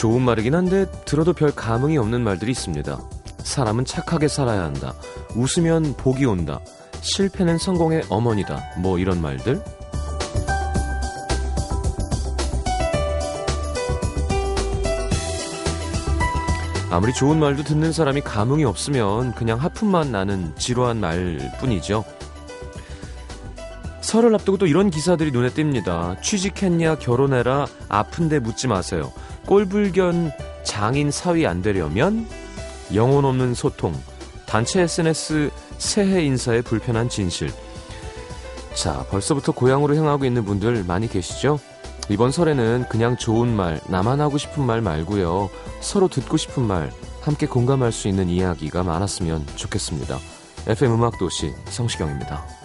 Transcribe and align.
좋은 0.00 0.22
말이긴 0.22 0.54
한데 0.54 0.86
들어도 1.04 1.34
별 1.34 1.54
감흥이 1.54 1.98
없는 1.98 2.24
말들이 2.24 2.52
있습니다. 2.52 2.98
사람은 3.42 3.84
착하게 3.84 4.28
살아야 4.28 4.62
한다. 4.62 4.94
웃으면 5.34 5.94
복이 5.98 6.24
온다. 6.24 6.58
실패는 7.02 7.58
성공의 7.58 8.04
어머니다. 8.08 8.62
뭐 8.78 8.98
이런 8.98 9.20
말들. 9.20 9.62
아무리 16.90 17.12
좋은 17.12 17.38
말도 17.38 17.64
듣는 17.64 17.92
사람이 17.92 18.22
감흥이 18.22 18.64
없으면 18.64 19.34
그냥 19.34 19.60
하품만 19.60 20.10
나는 20.10 20.54
지루한 20.56 20.98
말 20.98 21.52
뿐이죠. 21.60 22.06
설을 24.00 24.34
앞두고 24.34 24.56
또 24.56 24.66
이런 24.66 24.88
기사들이 24.88 25.30
눈에 25.30 25.50
띕니다. 25.50 26.22
취직했냐, 26.22 26.96
결혼해라, 26.96 27.66
아픈데 27.90 28.38
묻지 28.38 28.66
마세요. 28.66 29.12
꼴불견 29.46 30.32
장인 30.64 31.10
사위 31.10 31.46
안 31.46 31.62
되려면 31.62 32.26
영혼 32.94 33.24
없는 33.24 33.54
소통, 33.54 33.94
단체 34.46 34.82
SNS 34.82 35.50
새해 35.78 36.24
인사에 36.24 36.62
불편한 36.62 37.08
진실. 37.08 37.50
자, 38.74 39.04
벌써부터 39.10 39.52
고향으로 39.52 39.96
향하고 39.96 40.24
있는 40.24 40.44
분들 40.44 40.84
많이 40.84 41.08
계시죠? 41.08 41.58
이번 42.08 42.32
설에는 42.32 42.86
그냥 42.88 43.16
좋은 43.16 43.54
말, 43.54 43.80
나만 43.86 44.20
하고 44.20 44.38
싶은 44.38 44.64
말 44.64 44.80
말고요. 44.80 45.48
서로 45.80 46.08
듣고 46.08 46.36
싶은 46.36 46.64
말, 46.64 46.90
함께 47.20 47.46
공감할 47.46 47.92
수 47.92 48.08
있는 48.08 48.28
이야기가 48.28 48.82
많았으면 48.82 49.46
좋겠습니다. 49.54 50.18
FM 50.66 50.94
음악도시 50.94 51.52
성시경입니다. 51.66 52.59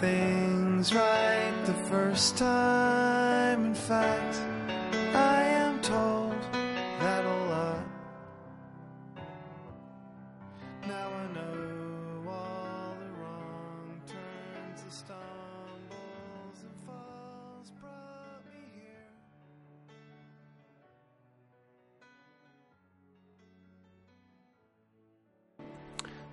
things 0.00 0.94
right 0.94 1.52
the 1.66 1.74
first 1.90 2.38
time. 2.38 3.66
In 3.66 3.74
fact, 3.74 4.40
I 5.14 5.42
am 5.42 5.80
told 5.82 6.34
that 7.00 7.24
a 7.24 7.36
lot. 7.50 7.84
Now 10.86 11.08
I 11.08 11.26
know 11.34 12.30
all 12.30 12.96
the 12.98 13.10
wrong 13.20 14.00
turns, 14.06 14.82
the 14.84 14.90
stumbles 14.90 16.58
and 16.62 16.76
falls 16.86 17.70
brought 17.80 18.44
me 18.48 18.62
here. 18.74 19.10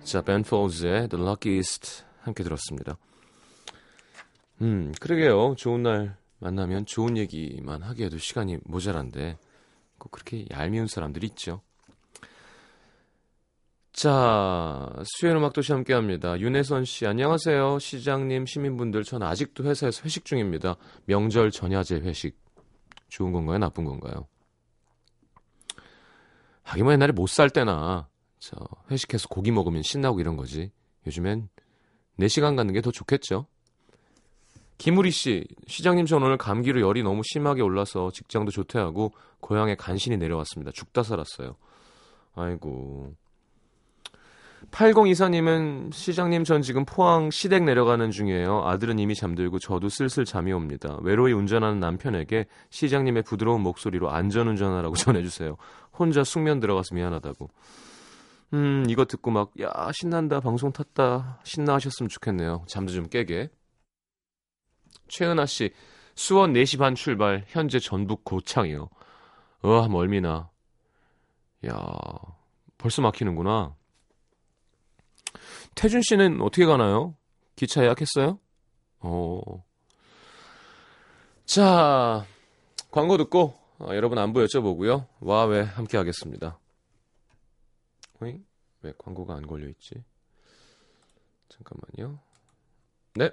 자, 0.04 0.22
벤 0.22 0.42
폴즈의 0.42 1.08
The 1.08 1.22
Luckiest 1.22 2.04
함께 2.22 2.42
들었습니다. 2.42 2.96
음, 4.61 4.91
그러게요. 4.99 5.55
좋은 5.55 5.83
날 5.83 6.17
만나면 6.39 6.85
좋은 6.85 7.17
얘기만 7.17 7.81
하기에도 7.83 8.17
시간이 8.17 8.57
모자란데 8.65 9.37
꼭 9.97 10.11
그렇게 10.11 10.45
얄미운 10.51 10.87
사람들이 10.87 11.27
있죠. 11.27 11.61
자, 13.91 14.89
수요일 15.05 15.37
음악도시 15.37 15.73
함께 15.73 15.93
합니다. 15.93 16.39
윤혜선 16.39 16.85
씨, 16.85 17.05
안녕하세요. 17.05 17.79
시장님, 17.79 18.45
시민분들, 18.45 19.03
전 19.03 19.23
아직도 19.23 19.65
회사에서 19.65 20.03
회식 20.05 20.23
중입니다. 20.25 20.75
명절 21.05 21.51
전야제 21.51 21.95
회식. 22.01 22.37
좋은 23.09 23.31
건가요? 23.33 23.57
나쁜 23.57 23.83
건가요? 23.85 24.27
하긴 26.63 26.83
뭐 26.85 26.93
옛날에 26.93 27.11
못 27.11 27.27
살 27.27 27.49
때나 27.49 28.07
저 28.37 28.55
회식해서 28.91 29.27
고기 29.27 29.51
먹으면 29.51 29.81
신나고 29.81 30.19
이런 30.21 30.37
거지. 30.37 30.71
요즘엔 31.07 31.49
4시간 32.19 32.55
갖는 32.55 32.73
게 32.73 32.81
더 32.81 32.91
좋겠죠. 32.91 33.47
김우리 34.79 35.11
씨, 35.11 35.43
시장님 35.67 36.05
전 36.05 36.23
오늘 36.23 36.37
감기로 36.37 36.79
열이 36.79 37.03
너무 37.03 37.21
심하게 37.25 37.61
올라서 37.61 38.11
직장도 38.11 38.51
조퇴하고 38.51 39.11
고향에 39.41 39.75
간신히 39.75 40.15
내려왔습니다. 40.17 40.71
죽다 40.71 41.03
살았어요. 41.03 41.57
아이고. 42.33 43.13
8024님은 44.71 45.91
시장님 45.91 46.45
전 46.45 46.61
지금 46.61 46.85
포항 46.85 47.29
시댁 47.29 47.65
내려가는 47.65 48.09
중이에요. 48.09 48.63
아들은 48.65 48.99
이미 48.99 49.15
잠들고 49.15 49.59
저도 49.59 49.89
슬슬 49.89 50.23
잠이 50.23 50.53
옵니다. 50.53 50.97
외로이 51.01 51.33
운전하는 51.33 51.81
남편에게 51.81 52.45
시장님의 52.69 53.23
부드러운 53.23 53.61
목소리로 53.61 54.09
안전운전하라고 54.09 54.95
전해주세요. 54.95 55.57
혼자 55.97 56.23
숙면 56.23 56.61
들어가서 56.61 56.95
미안하다고. 56.95 57.49
음, 58.53 58.85
이거 58.87 59.03
듣고 59.03 59.29
막, 59.31 59.51
야, 59.59 59.91
신난다, 59.91 60.39
방송 60.39 60.71
탔다, 60.71 61.39
신나 61.43 61.73
하셨으면 61.73 62.07
좋겠네요. 62.07 62.63
잠도 62.67 62.93
좀 62.93 63.09
깨게. 63.09 63.49
최은아 65.09 65.45
씨, 65.45 65.73
수원 66.15 66.53
4시 66.53 66.79
반 66.79 66.95
출발, 66.95 67.43
현재 67.47 67.79
전북 67.79 68.23
고창이요. 68.23 68.89
어, 69.61 69.87
멀미나. 69.89 70.49
야, 71.67 71.75
벌써 72.77 73.01
막히는구나. 73.01 73.75
태준 75.75 76.01
씨는 76.01 76.41
어떻게 76.41 76.65
가나요? 76.65 77.15
기차 77.55 77.83
예약했어요? 77.83 78.39
어. 78.99 79.41
자, 81.45 82.25
광고 82.91 83.17
듣고, 83.17 83.59
어, 83.79 83.89
여러분 83.93 84.17
안부 84.17 84.39
여쭤보고요. 84.45 85.07
와, 85.19 85.45
왜 85.45 85.61
함께 85.61 85.97
하겠습니다. 85.97 86.59
왜 88.81 88.93
광고가 88.97 89.35
안 89.35 89.45
걸려 89.45 89.67
있지? 89.67 90.03
잠깐만요. 91.49 92.19
네. 93.15 93.29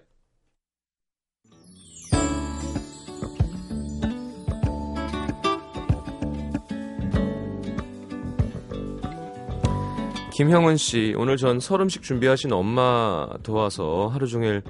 김형은 10.37 10.77
씨, 10.77 11.15
오늘 11.17 11.39
전 11.39 11.61
설음식 11.61 12.03
준비하신 12.03 12.53
엄마 12.53 13.27
도와서 13.43 14.09
하루 14.13 14.27
종일 14.27 14.63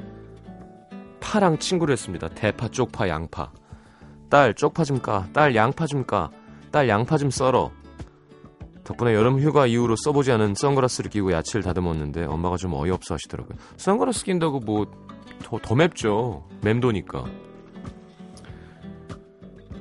파랑 1.19 1.59
친구를 1.59 1.91
했습니다. 1.93 2.29
대파, 2.29 2.69
쪽파, 2.69 3.09
양파. 3.09 3.51
딸, 4.31 4.55
쪽파 4.55 4.85
좀 4.85 5.01
까. 5.01 5.27
딸, 5.33 5.57
양파 5.57 5.89
좀 5.89 6.05
까. 6.05 6.31
딸, 6.71 6.89
양파 6.89 7.19
좀 7.19 7.31
썰어. 7.31 7.73
덕분에 8.85 9.13
여름 9.13 9.41
휴가 9.41 9.67
이후로 9.67 9.97
써보지 10.05 10.31
않은 10.31 10.55
선글라스를 10.55 11.11
끼고 11.11 11.33
야채를 11.33 11.65
다듬었는데 11.65 12.27
엄마가 12.27 12.57
좀 12.57 12.73
어이없어 12.75 13.15
하시더라고요. 13.15 13.59
선글라스 13.77 14.25
낀다고 14.25 14.61
뭐 14.61 14.87
더 15.43 15.59
더 15.59 15.75
맵죠. 15.75 16.45
맴도니까. 16.63 17.25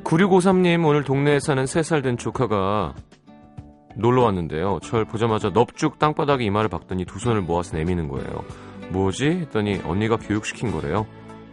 9653님 0.03 0.83
오늘 0.85 1.03
동네에 1.03 1.39
사는 1.39 1.63
3살 1.63 2.01
된 2.01 2.17
조카가 2.17 2.95
놀러 3.95 4.23
왔는데요. 4.23 4.79
절 4.83 5.05
보자마자 5.05 5.49
넙죽 5.49 5.99
땅바닥에 5.99 6.43
이마를 6.45 6.69
박더니 6.69 7.05
두 7.05 7.19
손을 7.19 7.41
모아서 7.41 7.77
내미는 7.77 8.07
거예요. 8.07 8.43
뭐지? 8.89 9.25
했더니 9.25 9.81
언니가 9.85 10.17
교육시킨 10.17 10.71
거래요. 10.71 11.05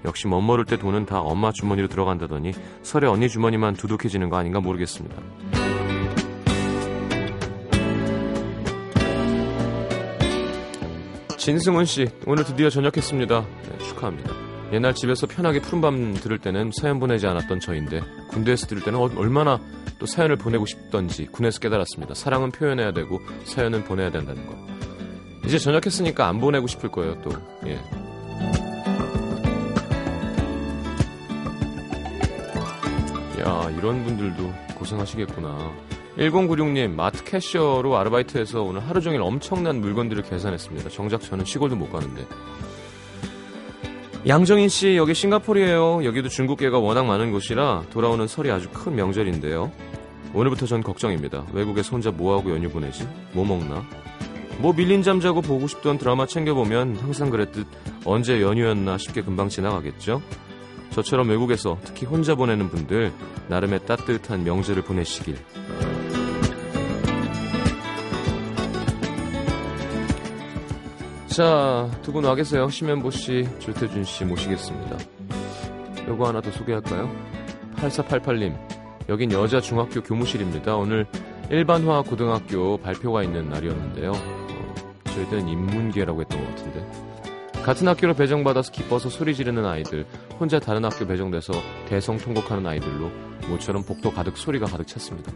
역시 0.05 0.27
멋모를 0.27 0.65
때 0.65 0.77
돈은 0.77 1.07
다 1.07 1.21
엄마 1.21 1.53
주머니로 1.53 1.89
들어간다더니 1.89 2.53
설에 2.83 3.07
언니 3.07 3.29
주머니만 3.29 3.75
두둑해지는 3.75 4.29
거 4.29 4.37
아닌가 4.37 4.61
모르겠습니다. 4.61 5.17
진승훈 11.39 11.85
씨, 11.85 12.09
오늘 12.27 12.45
드디어 12.45 12.71
전역했습니다. 12.71 13.41
네, 13.41 13.79
축하합니다. 13.79 14.52
옛날 14.73 14.95
집에서 14.95 15.27
편하게 15.27 15.61
푸른밤 15.61 16.15
들을 16.15 16.39
때는 16.39 16.71
사연 16.81 16.99
보내지 16.99 17.27
않았던 17.27 17.61
저인데 17.61 18.01
군대에서 18.31 18.67
들을 18.67 18.83
때는 18.83 18.99
어- 18.99 19.11
얼마나 19.17 19.61
또 19.99 20.07
사연을 20.07 20.37
보내고 20.37 20.65
싶던지 20.67 21.27
군에서 21.27 21.61
깨달았습니다. 21.61 22.15
사랑은 22.15 22.51
표현해야 22.53 22.93
되고 22.93 23.21
사연은 23.45 23.85
보내야 23.85 24.11
된다는 24.11 24.47
거. 24.47 24.57
이제 25.45 25.59
전역했으니까 25.59 26.27
안 26.27 26.41
보내고 26.41 26.67
싶을 26.67 26.91
거예요, 26.91 27.21
또. 27.23 27.31
예. 27.67 27.79
야, 33.41 33.71
이런 33.77 34.05
분들도 34.05 34.53
고생하시겠구나. 34.77 35.73
1096님, 36.17 36.95
마트 36.95 37.25
캐셔로 37.25 37.97
아르바이트해서 37.97 38.63
오늘 38.63 38.87
하루 38.87 39.01
종일 39.01 39.23
엄청난 39.23 39.81
물건들을 39.81 40.23
계산했습니다. 40.23 40.91
정작 40.91 41.23
저는 41.23 41.45
시골도 41.45 41.75
못 41.77 41.91
가는데. 41.91 42.25
양정인 44.25 44.69
씨, 44.69 44.97
여기 44.97 45.15
싱가포르예요. 45.15 46.05
여기도 46.05 46.29
중국계가 46.29 46.79
워낙 46.79 47.07
많은 47.07 47.33
곳이라 47.33 47.87
돌아오는 47.91 48.29
설이 48.29 48.53
아주 48.53 48.69
큰 48.71 48.95
명절인데요. 48.95 49.73
오늘부터 50.33 50.67
전 50.67 50.81
걱정입니다. 50.81 51.45
외국에서 51.53 51.91
혼자 51.91 52.13
뭐하고 52.13 52.53
연휴 52.53 52.71
보내지? 52.71 53.07
뭐 53.33 53.45
먹나? 53.45 53.85
뭐 54.59 54.73
밀린 54.73 55.03
잠 55.03 55.19
자고 55.19 55.41
보고 55.41 55.67
싶던 55.67 55.99
드라마 55.99 56.27
챙겨보면 56.27 56.99
항상 56.99 57.31
그랬듯 57.31 57.67
언제 58.05 58.41
연휴였나 58.41 58.97
싶게 58.97 59.23
금방 59.23 59.49
지나가겠죠? 59.49 60.23
저처럼 60.91 61.29
외국에서 61.29 61.79
특히 61.85 62.07
혼자 62.07 62.37
보내는 62.37 62.69
분들 62.69 63.13
나름의 63.49 63.87
따뜻한 63.87 64.45
명절을 64.45 64.85
보내시길. 64.85 65.37
자, 71.35 71.91
두 72.03 72.13
분 72.13 72.25
와 72.25 72.35
계세요. 72.35 72.69
심현보 72.69 73.11
씨, 73.11 73.47
조태준 73.59 74.05
씨 74.05 74.25
모시겠습니다. 74.25 74.99
요거 76.09 76.29
하나 76.29 76.41
더 76.41 76.51
소개할까요? 76.51 77.11
8488님, 77.77 78.55
여긴 79.09 79.33
여자 79.33 79.61
중학교 79.61 80.03
교무실입니다. 80.03 80.77
오늘 80.77 81.07
일반화 81.51 82.03
고등학교 82.03 82.77
발표가 82.79 83.23
있는 83.23 83.49
날이었는데요. 83.49 84.13
어, 84.13 84.75
저희들은 85.07 85.49
인문계라고 85.49 86.21
했던 86.21 86.39
것 86.45 86.49
같은데. 86.55 86.87
같은 87.63 87.87
학교로 87.89 88.15
배정받아서 88.15 88.73
기뻐서 88.73 89.09
소리 89.09 89.35
지르는 89.35 89.65
아이들, 89.65 90.05
혼자 90.39 90.59
다른 90.59 90.85
학교 90.85 91.07
배정돼서 91.07 91.53
대성통곡하는 91.89 92.67
아이들로 92.67 93.11
모처럼 93.49 93.85
복도 93.85 94.11
가득 94.11 94.37
소리가 94.37 94.67
가득 94.67 94.87
찼습니다. 94.87 95.33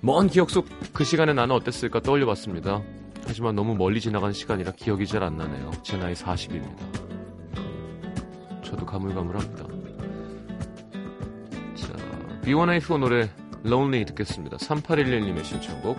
먼 0.00 0.28
기억 0.28 0.50
속 0.50 0.66
그 0.92 1.02
시간에 1.04 1.32
나는 1.32 1.56
어땠을까 1.56 2.00
떠올려봤습니다. 2.00 2.80
하지만 3.26 3.54
너무 3.54 3.74
멀리 3.74 4.00
지나간 4.00 4.32
시간이라 4.32 4.72
기억이 4.72 5.06
잘 5.06 5.22
안 5.22 5.36
나네요. 5.36 5.70
제 5.82 5.96
나이 5.96 6.12
40입니다. 6.14 6.76
저도 8.62 8.84
가물가물합니다. 8.84 9.64
자, 11.74 11.92
B1A4 12.42 12.98
노래 12.98 13.30
Lonely 13.64 14.04
듣겠습니다. 14.06 14.56
3811님의 14.58 15.44
신청곡. 15.44 15.98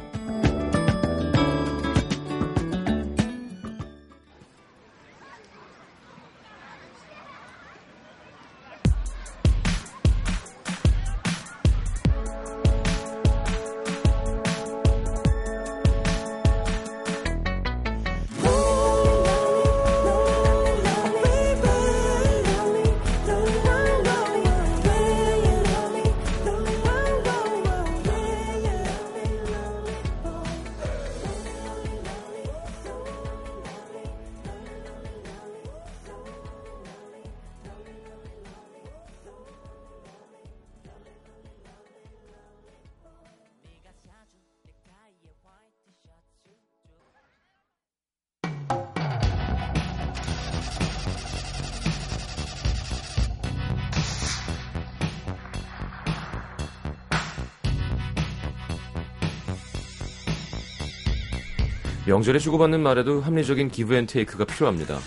명절에 62.16 62.40
주고받는 62.40 62.82
말에도 62.82 63.20
합리적인 63.20 63.70
give 63.72 63.94
and 63.94 64.06
take가 64.08 64.46
필요합니다. 64.46 65.00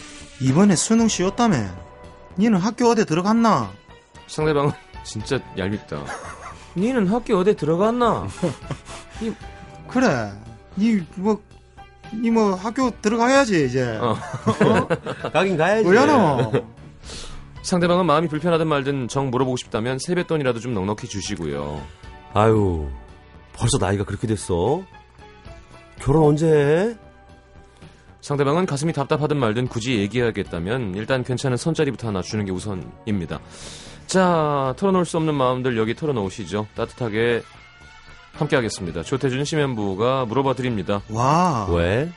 이번에 0.42 0.76
수능 0.76 1.08
쳤다며. 1.08 1.56
니는 2.36 2.58
학교 2.58 2.86
어디 2.90 3.06
들어갔나? 3.06 3.70
상대방은 4.26 4.72
진짜 5.04 5.40
얄밉다. 5.56 6.04
니는 6.76 7.06
학교 7.06 7.38
어디 7.38 7.56
들어갔나? 7.56 8.28
그래. 9.88 10.32
니 10.76 11.00
뭐, 11.16 11.40
니 12.12 12.30
뭐 12.30 12.54
학교 12.54 12.90
들어가야지 13.00 13.64
이제. 13.64 13.96
어. 14.02 14.14
가긴 15.32 15.56
가야지. 15.56 15.84
뭐야노? 15.84 16.52
상대방은 17.62 18.04
마음이 18.04 18.28
불편하든 18.28 18.66
말든 18.68 19.08
정 19.08 19.30
물어보고 19.30 19.56
싶다면 19.56 19.98
세뱃돈이라도 19.98 20.60
좀 20.60 20.74
넉넉히 20.74 21.08
주시고요. 21.08 21.80
아유, 22.34 22.86
벌써 23.54 23.78
나이가 23.78 24.04
그렇게 24.04 24.26
됐어? 24.26 24.82
결혼 26.00 26.28
언제 26.28 26.46
해? 26.46 26.96
상대방은 28.20 28.66
가슴이 28.66 28.92
답답하든 28.92 29.36
말든 29.36 29.68
굳이 29.68 29.98
얘기하겠다면 29.98 30.94
일단 30.94 31.22
괜찮은 31.24 31.56
선자리부터 31.56 32.08
하나 32.08 32.20
주는 32.22 32.44
게 32.44 32.50
우선입니다. 32.52 33.40
자, 34.06 34.74
털어놓을 34.76 35.04
수 35.04 35.16
없는 35.18 35.34
마음들 35.34 35.76
여기 35.76 35.94
털어놓으시죠. 35.94 36.66
따뜻하게 36.74 37.42
함께 38.32 38.56
하겠습니다. 38.56 39.02
조태준 39.02 39.44
심연부가 39.44 40.24
물어봐 40.26 40.54
드립니다. 40.54 41.02
와. 41.10 41.66
왜? 41.70 42.10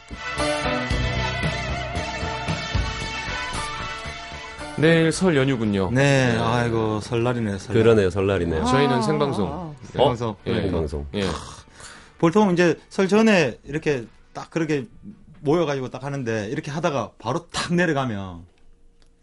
내일 4.78 5.12
설 5.12 5.36
연휴군요. 5.38 5.92
네, 5.92 6.36
아이고 6.40 7.02
설날이네 7.02 7.58
설날. 7.60 7.84
그러네요, 7.84 8.10
설날이네요. 8.10 8.66
저희는 8.66 9.02
생방송. 9.04 9.76
생방송. 9.84 10.36
예. 10.48 10.72
방송. 10.72 11.06
예. 11.14 11.24
보통 12.22 12.52
이제 12.54 12.78
설 12.90 13.08
전에 13.08 13.58
이렇게 13.64 14.06
딱 14.32 14.52
그렇게 14.52 14.86
모여가지고 15.40 15.90
딱 15.90 16.04
하는데 16.04 16.50
이렇게 16.52 16.70
하다가 16.70 17.14
바로 17.18 17.48
탁 17.48 17.74
내려가면 17.74 18.44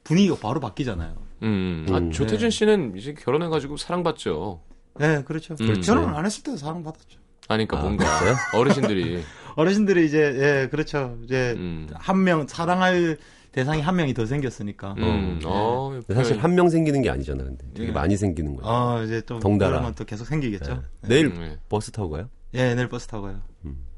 분위기가 0.02 0.35
바로 0.35 0.59
바뀌잖아요. 0.59 1.14
음, 1.45 1.87
아, 1.90 1.99
음, 1.99 2.11
조태준 2.11 2.50
씨는 2.50 2.97
이제 2.97 3.14
결혼해가지고 3.14 3.76
사랑받죠. 3.76 4.61
네, 4.99 5.23
그렇죠. 5.23 5.55
음, 5.61 5.75
네. 5.81 5.93
안 6.09 6.26
했을 6.26 6.43
때도 6.43 6.57
사랑받았죠. 6.57 7.21
아니, 7.47 7.69
그러니까 7.69 7.78
아, 7.78 7.83
뭔가 7.83 8.19
그랬어요? 8.19 8.37
어르신들이 8.61 9.23
어르신들이 9.55 10.05
이제 10.07 10.19
예, 10.64 10.69
그렇죠. 10.69 11.17
이제 11.23 11.55
음, 11.57 11.87
한명 11.95 12.49
사랑할 12.49 13.17
대상이 13.52 13.81
한 13.81 13.95
명이 13.95 14.12
더 14.12 14.26
생겼으니까. 14.26 14.97
음, 14.99 15.40
어, 15.45 15.90
근데 16.05 16.14
사실 16.14 16.33
표현- 16.35 16.43
한명 16.50 16.69
생기는 16.69 17.00
게 17.00 17.11
아니잖아, 17.11 17.45
근데. 17.45 17.64
되게 17.75 17.90
예. 17.90 17.93
많이 17.93 18.17
생기는 18.17 18.57
거야. 18.57 18.67
어, 18.69 19.02
이제 19.05 19.21
또 19.25 19.38
덩달아. 19.38 19.93
또 19.93 20.05
계속 20.05 20.25
생기겠죠. 20.25 20.83
네. 21.02 21.09
내일 21.09 21.26
음, 21.26 21.43
예. 21.43 21.59
버스 21.69 21.93
타고 21.93 22.11
가요? 22.11 22.28
예, 22.55 22.75
내일 22.75 22.88
버스 22.88 23.07
타고 23.07 23.25
가요. 23.25 23.40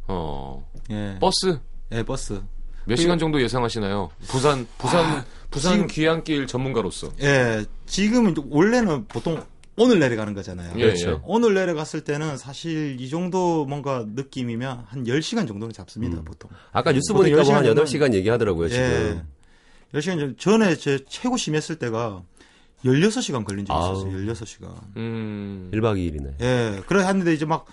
어, 0.09 0.69
예. 0.90 1.16
버스 1.21 1.59
예, 1.92 2.02
버스. 2.02 2.40
몇 2.87 2.97
시간 2.97 3.19
정도 3.19 3.40
예상하시나요? 3.40 4.11
부산, 4.26 4.66
부산, 4.78 5.25
부산 5.50 5.73
지금- 5.75 5.87
귀향길 5.87 6.47
전문가로서. 6.47 7.12
예, 7.21 7.64
지금은 7.87 8.33
이제 8.33 8.42
원래는 8.49 9.07
보통 9.07 9.42
오늘 9.76 9.99
내려가는 10.00 10.35
거잖아요. 10.35 10.73
예, 10.76 10.80
그렇죠. 10.87 11.11
예. 11.11 11.19
오늘 11.25 11.54
내려갔을 11.54 12.02
때는 12.02 12.37
사실 12.37 12.97
이 13.00 13.09
정도 13.09 13.64
뭔가 13.66 14.04
느낌이면 14.14 14.85
한 14.88 15.04
10시간 15.04 15.47
정도는 15.47 15.73
잡습니다, 15.73 16.19
음. 16.19 16.25
보통. 16.25 16.50
아까 16.73 16.92
뉴스 16.92 17.12
보통 17.12 17.30
보니까 17.30 17.42
뭐한 17.45 17.64
10시간 17.64 17.85
8시간 17.85 18.14
얘기하더라고요, 18.14 18.69
지금. 18.69 19.25
예. 19.95 19.99
10시간 19.99 20.19
전, 20.19 20.37
전에 20.38 20.76
제 20.76 20.99
최고 21.09 21.37
심했을 21.37 21.76
때가 21.76 22.23
16시간 22.85 23.45
걸린 23.45 23.64
적이 23.64 23.78
아우. 23.78 23.92
있었어요, 24.09 24.33
16시간. 24.35 24.97
음, 24.97 25.71
1박 25.73 25.97
2일이네. 25.97 26.40
예, 26.40 26.83
그래 26.87 27.04
했는데 27.07 27.33
이제 27.35 27.45
막, 27.45 27.66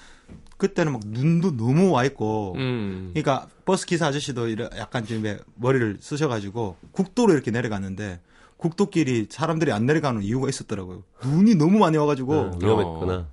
그때는 0.57 0.93
막 0.93 1.01
눈도 1.05 1.55
너무 1.55 1.91
와 1.91 2.03
있고, 2.05 2.53
음, 2.57 3.11
그러니까 3.13 3.47
버스 3.65 3.85
기사 3.85 4.07
아저씨도 4.07 4.51
약간 4.77 5.05
좀왜 5.05 5.39
머리를 5.55 5.97
쓰셔가지고 5.99 6.77
국도로 6.91 7.33
이렇게 7.33 7.51
내려갔는데 7.51 8.19
국도길이 8.57 9.27
사람들이 9.29 9.71
안 9.71 9.85
내려가는 9.85 10.21
이유가 10.23 10.49
있었더라고요. 10.49 11.03
눈이 11.23 11.55
너무 11.55 11.77
많이 11.77 11.97
와가지고 11.97 12.33
어, 12.33 12.51
위험했구나. 12.61 13.27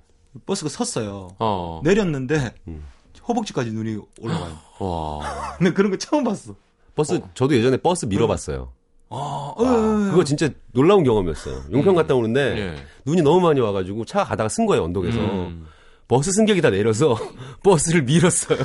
버스가 0.45 0.69
섰어요. 0.69 1.29
어, 1.39 1.81
내렸는데 1.83 2.53
음. 2.67 2.83
허벅지까지 3.27 3.71
눈이 3.71 3.99
올라가요. 4.21 4.57
와, 4.79 5.55
근데 5.57 5.73
그런 5.73 5.91
거 5.91 5.97
처음 5.97 6.23
봤어. 6.23 6.55
버스, 6.95 7.19
저도 7.33 7.55
예전에 7.55 7.77
버스 7.77 8.05
밀어봤어요. 8.05 8.71
아, 9.09 9.15
와, 9.15 9.53
어, 9.57 9.63
그거 10.11 10.23
진짜 10.23 10.49
놀라운 10.71 11.03
경험이었어요. 11.03 11.63
용평 11.71 11.95
갔다 11.95 12.15
오는데 12.15 12.57
예. 12.57 12.75
눈이 13.05 13.21
너무 13.21 13.41
많이 13.41 13.59
와가지고 13.59 14.05
차가 14.05 14.25
가다가 14.25 14.49
선 14.49 14.65
거예요, 14.65 14.83
언덕에서. 14.83 15.17
음. 15.19 15.65
버스 16.07 16.31
승객이 16.31 16.61
다 16.61 16.69
내려서 16.69 17.15
버스를 17.63 18.03
밀었어요. 18.03 18.59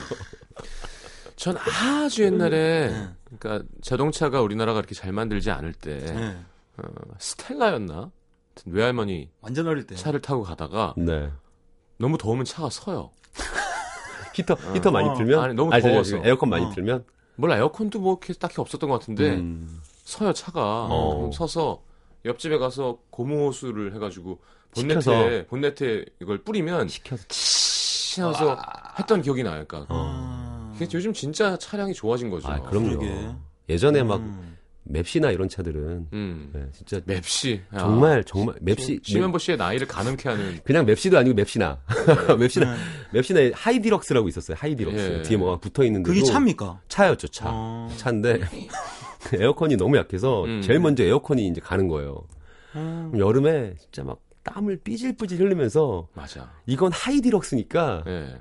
전 1.37 1.56
아주 1.56 2.25
옛날에, 2.25 2.90
네. 2.90 3.09
그러니까 3.38 3.66
자동차가 3.80 4.42
우리나라가 4.42 4.80
그렇게 4.80 4.94
잘 4.94 5.11
만들지 5.12 5.50
않을 5.50 5.73
때, 5.73 5.99
네. 5.99 6.37
어, 6.76 6.82
스텔라였나? 7.18 8.11
외할머니 8.66 9.30
완전 9.40 9.66
어릴 9.68 9.87
때. 9.87 9.94
차를 9.94 10.20
타고 10.20 10.42
가다가 10.42 10.92
네. 10.99 11.30
너무 11.97 12.18
더우면 12.18 12.44
차가 12.44 12.68
서요. 12.68 13.11
히터, 14.35 14.54
히터 14.75 14.90
많이 14.90 15.09
어. 15.09 15.14
틀면? 15.14 15.40
아니, 15.42 15.54
너무 15.54 15.70
저기 15.70 15.82
더워서. 15.82 16.16
에어컨 16.23 16.50
많이 16.50 16.66
어. 16.66 16.70
틀면? 16.70 17.04
몰라 17.37 17.56
에어컨도 17.56 18.00
뭐 18.00 18.18
이렇게 18.20 18.35
딱히 18.35 18.61
없었던 18.61 18.90
것 18.90 19.00
같은데 19.00 19.37
음. 19.37 19.80
서요 20.04 20.35
차가 20.35 20.88
어. 20.90 21.30
서서 21.32 21.82
옆집에 22.26 22.59
가서 22.59 22.99
고무호수를 23.09 23.94
해가지고. 23.94 24.40
본네트에 24.74 25.46
본네트에 25.46 26.04
이걸 26.20 26.38
뿌리면 26.38 26.88
시켜서 26.88 27.24
치 27.28 28.20
하면서 28.20 28.56
했던 28.98 29.22
기억이 29.22 29.42
나요. 29.42 29.64
그러니까 29.66 29.86
아. 29.94 30.72
그게 30.78 30.88
요즘 30.94 31.12
진짜 31.12 31.56
차량이 31.58 31.92
좋아진 31.94 32.30
거죠. 32.30 32.48
아, 32.48 32.60
그럼요. 32.60 32.98
그러게. 32.98 33.28
예전에 33.68 34.02
막 34.02 34.16
음. 34.20 34.56
맵시나 34.84 35.30
이런 35.30 35.48
차들은 35.48 36.08
음. 36.12 36.50
네, 36.52 36.66
진짜 36.72 37.00
맵시 37.04 37.60
야. 37.74 37.78
정말 37.78 38.24
정말 38.24 38.56
맵시 38.60 38.94
맵- 38.94 39.04
심현보 39.04 39.38
씨의 39.38 39.58
나이를 39.58 39.86
가늠케 39.86 40.28
하는 40.28 40.58
그냥 40.64 40.84
맵시도 40.86 41.18
아니고 41.18 41.36
맵시나 41.36 41.78
맵시나 42.38 42.74
네. 42.74 42.78
맵시나 43.12 43.40
하이디럭스라고 43.54 44.26
있었어요. 44.28 44.56
하이디럭스 44.58 45.16
예. 45.18 45.22
뒤에 45.22 45.36
뭐가 45.36 45.58
붙어 45.58 45.84
있는데 45.84 46.08
그게 46.08 46.22
차입니까? 46.24 46.80
차였죠 46.88 47.28
차 47.28 47.44
어. 47.48 47.88
차인데 47.96 48.40
에어컨이 49.34 49.76
너무 49.76 49.96
약해서 49.96 50.44
음. 50.44 50.62
제일 50.62 50.80
먼저 50.80 51.04
에어컨이 51.04 51.46
이제 51.46 51.60
가는 51.60 51.86
거예요. 51.86 52.26
음. 52.74 53.10
그럼 53.12 53.28
여름에 53.28 53.74
진짜 53.78 54.02
막 54.02 54.18
땀을 54.42 54.78
삐질삐질 54.85 55.40
흘리면서 55.40 56.09
맞아. 56.14 56.50
이건 56.66 56.92
하이디럭스니까 56.92 58.04
예. 58.06 58.38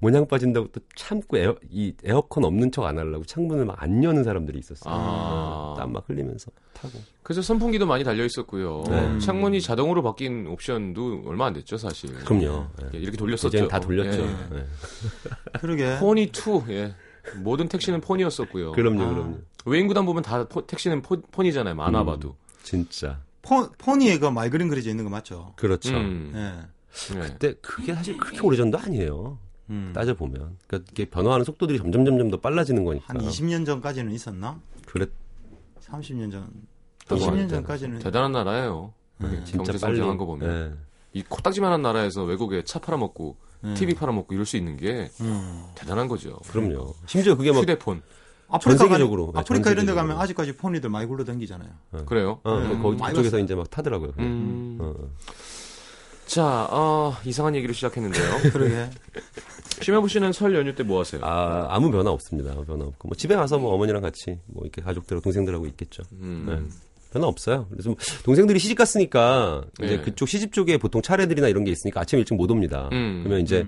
모냥 0.00 0.28
빠진다고 0.28 0.68
또 0.70 0.80
참고 0.94 1.36
에어, 1.38 1.56
이 1.70 1.92
에어컨 2.04 2.44
없는 2.44 2.70
척 2.70 2.84
안 2.84 2.98
하려고 2.98 3.24
창문을 3.24 3.64
막 3.64 3.82
안 3.82 4.02
여는 4.04 4.22
사람들이 4.22 4.56
있었어요. 4.60 4.94
아. 4.96 5.74
땀 5.76 5.92
막 5.92 6.04
흘리면서 6.08 6.50
타고. 6.72 7.00
그래서 7.24 7.42
선풍기도 7.42 7.84
많이 7.86 8.04
달려 8.04 8.24
있었고요. 8.24 8.84
네. 8.88 9.18
창문이 9.18 9.60
자동으로 9.60 10.02
바뀐 10.02 10.46
옵션도 10.46 11.24
얼마 11.26 11.46
안 11.46 11.52
됐죠, 11.52 11.76
사실. 11.76 12.14
그럼요. 12.24 12.68
예. 12.94 12.98
이렇게 12.98 13.16
돌렸었죠. 13.16 13.48
이제는 13.48 13.68
다 13.68 13.80
돌렸죠. 13.80 14.22
예. 14.22 14.28
예. 14.54 14.66
그러게. 15.60 15.98
포니 15.98 16.30
2. 16.32 16.70
예. 16.70 16.94
모든 17.42 17.68
택시는 17.68 18.00
포니였었고요. 18.00 18.72
그럼요, 18.72 19.02
아. 19.02 19.08
그럼요. 19.08 19.38
외인구단 19.66 20.06
보면 20.06 20.22
다 20.22 20.46
포- 20.46 20.64
택시는 20.66 21.02
포, 21.02 21.20
포니잖아요. 21.20 21.74
많아 21.74 22.02
음. 22.02 22.06
봐도. 22.06 22.36
진짜. 22.62 23.20
포, 23.48 23.70
포니에 23.78 24.18
그 24.18 24.34
말 24.34 24.50
그림 24.50 24.68
그려져 24.68 24.90
있는 24.90 25.04
거 25.04 25.10
맞죠? 25.10 25.54
그렇죠. 25.56 25.96
음. 25.96 26.32
예. 26.34 27.14
네. 27.14 27.20
근데 27.28 27.54
그게 27.62 27.94
사실 27.94 28.16
그렇게 28.18 28.40
오래전도 28.40 28.78
아니에요. 28.78 29.38
음. 29.70 29.92
따져 29.94 30.14
보면. 30.14 30.56
그러니까 30.66 30.90
이게 30.92 31.04
변화하는 31.06 31.44
속도들이 31.44 31.78
점점 31.78 32.04
점점 32.04 32.30
더 32.30 32.38
빨라지는 32.38 32.84
거니까. 32.84 33.06
한 33.08 33.18
20년 33.18 33.64
전까지는 33.64 34.12
있었나? 34.12 34.60
그랬 34.86 35.10
30년 35.80 36.30
전. 36.30 36.50
그런 37.06 37.20
거 37.20 37.26
20년 37.26 37.30
같아요. 37.30 37.48
전까지는 37.48 37.98
대단한 38.00 38.32
나라예요. 38.32 38.92
음. 39.22 39.42
진짜 39.44 39.56
경제 39.56 39.72
빨리. 39.72 39.96
성장한 39.96 40.18
거 40.18 40.26
보면. 40.26 40.50
예. 40.50 41.18
이 41.18 41.22
코딱지만한 41.22 41.80
나라에서 41.82 42.24
외국에 42.24 42.62
차 42.64 42.78
팔아먹고 42.78 43.36
음. 43.64 43.74
TV 43.74 43.94
팔아먹고 43.94 44.34
이럴 44.34 44.44
수 44.44 44.56
있는 44.56 44.76
게 44.76 45.10
음. 45.20 45.64
대단한 45.74 46.06
거죠. 46.06 46.38
그럼요. 46.50 46.94
심지어 47.06 47.34
그게 47.34 47.50
막 47.50 47.60
휴대폰. 47.60 48.02
아프리카 48.48 48.78
전 48.78 48.88
세계적으로. 48.88 49.26
가면, 49.26 49.34
네, 49.34 49.40
아프리카 49.40 49.64
전 49.64 49.72
이런 49.74 49.86
데 49.86 49.92
가면. 49.94 50.18
아직까지 50.18 50.56
포니들 50.56 50.90
많이 50.90 51.06
굴러 51.06 51.24
다니잖아요. 51.24 51.68
그래요? 52.06 52.40
어, 52.44 52.54
음, 52.56 52.82
거기 52.82 52.96
봤어요. 52.96 53.38
이제 53.40 53.54
막 53.54 53.68
타더라고요. 53.70 54.12
음. 54.18 54.78
어, 54.80 54.94
어. 54.98 55.08
자, 56.26 56.66
어, 56.70 57.14
이상한 57.24 57.54
얘기를 57.54 57.74
시작했는데요. 57.74 58.24
그러게. 58.52 58.90
심현보 59.80 60.08
씨는 60.08 60.32
설 60.32 60.54
연휴 60.54 60.74
때 60.74 60.82
뭐 60.82 61.00
하세요? 61.00 61.20
아, 61.24 61.66
아무 61.70 61.90
변화 61.90 62.10
없습니다. 62.10 62.54
변화 62.66 62.84
없고. 62.84 63.08
뭐 63.08 63.14
집에 63.16 63.34
가서 63.36 63.58
뭐 63.58 63.72
어머니랑 63.74 64.02
같이 64.02 64.38
뭐 64.46 64.62
이렇게 64.64 64.82
가족들하고 64.82 65.22
동생들하고 65.22 65.66
있겠죠. 65.66 66.02
음. 66.12 66.44
네. 66.48 66.76
변화 67.12 67.26
없어요. 67.26 67.66
그래서 67.70 67.88
뭐 67.90 67.96
동생들이 68.24 68.58
시집 68.58 68.76
갔으니까 68.76 69.62
이제 69.82 69.96
네. 69.96 70.02
그쪽 70.02 70.28
시집 70.28 70.52
쪽에 70.52 70.76
보통 70.76 71.00
차례들이나 71.00 71.48
이런 71.48 71.64
게 71.64 71.70
있으니까 71.70 72.00
아침 72.02 72.18
일찍 72.18 72.34
못 72.34 72.50
옵니다. 72.50 72.88
음. 72.92 73.20
그러면 73.24 73.40
이제 73.42 73.66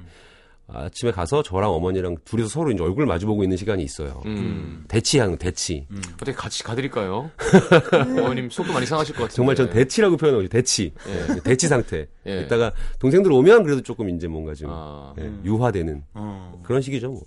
아침에 0.73 1.11
가서 1.11 1.43
저랑 1.43 1.71
어머니랑 1.71 2.17
둘이서 2.25 2.49
서로 2.49 2.71
이제 2.71 2.83
얼굴 2.83 3.07
마주보고 3.07 3.43
있는 3.43 3.57
시간이 3.57 3.83
있어요. 3.83 4.23
음. 4.27 4.85
대치하는 4.89 5.33
거, 5.33 5.39
대치. 5.39 5.87
어떻게 6.15 6.33
같이 6.33 6.63
가드릴까요? 6.63 7.31
어머님 7.93 8.51
속도 8.51 8.73
많이 8.73 8.87
상하실 8.87 9.15
것 9.15 9.23
같은데. 9.23 9.37
정말 9.37 9.57
전 9.57 9.71
대치라고 9.71 10.17
표현하고 10.17 10.43
있어요. 10.43 10.49
대치. 10.51 10.93
예. 11.09 11.41
대치 11.43 11.69
상태. 11.69 12.09
예. 12.27 12.43
이따가 12.43 12.73
동생들 12.99 13.33
오면 13.33 13.65
그래도 13.65 13.83
조금 13.83 14.09
이제 14.11 14.29
뭔가 14.29 14.55
좀 14.55 14.71
아. 14.71 15.15
예, 15.19 15.31
유화되는 15.45 16.05
어. 16.15 16.61
그런 16.65 16.83
시기죠, 16.83 17.11
뭐. 17.11 17.23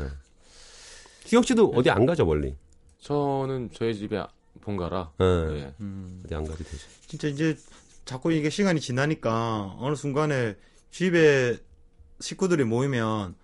예. 0.00 0.04
기혁 1.24 1.44
씨도 1.44 1.72
어디 1.74 1.90
안 1.90 2.06
가죠, 2.06 2.24
멀리? 2.24 2.56
저는 3.00 3.70
저희 3.72 3.94
집에 3.94 4.22
본가라. 4.62 5.12
예. 5.20 5.24
예. 5.24 5.74
음. 5.80 6.22
어디 6.24 6.34
안 6.34 6.44
가도 6.44 6.58
되죠. 6.58 6.86
진짜 7.06 7.28
이제 7.28 7.56
자꾸 8.04 8.32
이게 8.32 8.50
시간이 8.50 8.80
지나니까 8.80 9.76
어느 9.78 9.94
순간에 9.94 10.56
집에 10.90 11.56
식구들이 12.20 12.64
모이면 12.64 13.34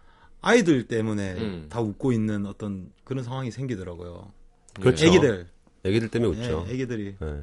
아이들 0.40 0.86
때문에 0.86 1.32
음. 1.32 1.66
다 1.70 1.80
웃고 1.80 2.12
있는 2.12 2.46
어떤 2.46 2.90
그런 3.04 3.24
상황이 3.24 3.50
생기더라고요. 3.50 4.30
그렇죠. 4.74 5.06
애기들. 5.06 5.46
애기들 5.84 6.08
때문에 6.08 6.38
웃죠. 6.38 6.66
예, 6.68 6.74
애기들이. 6.74 7.16
예. 7.22 7.42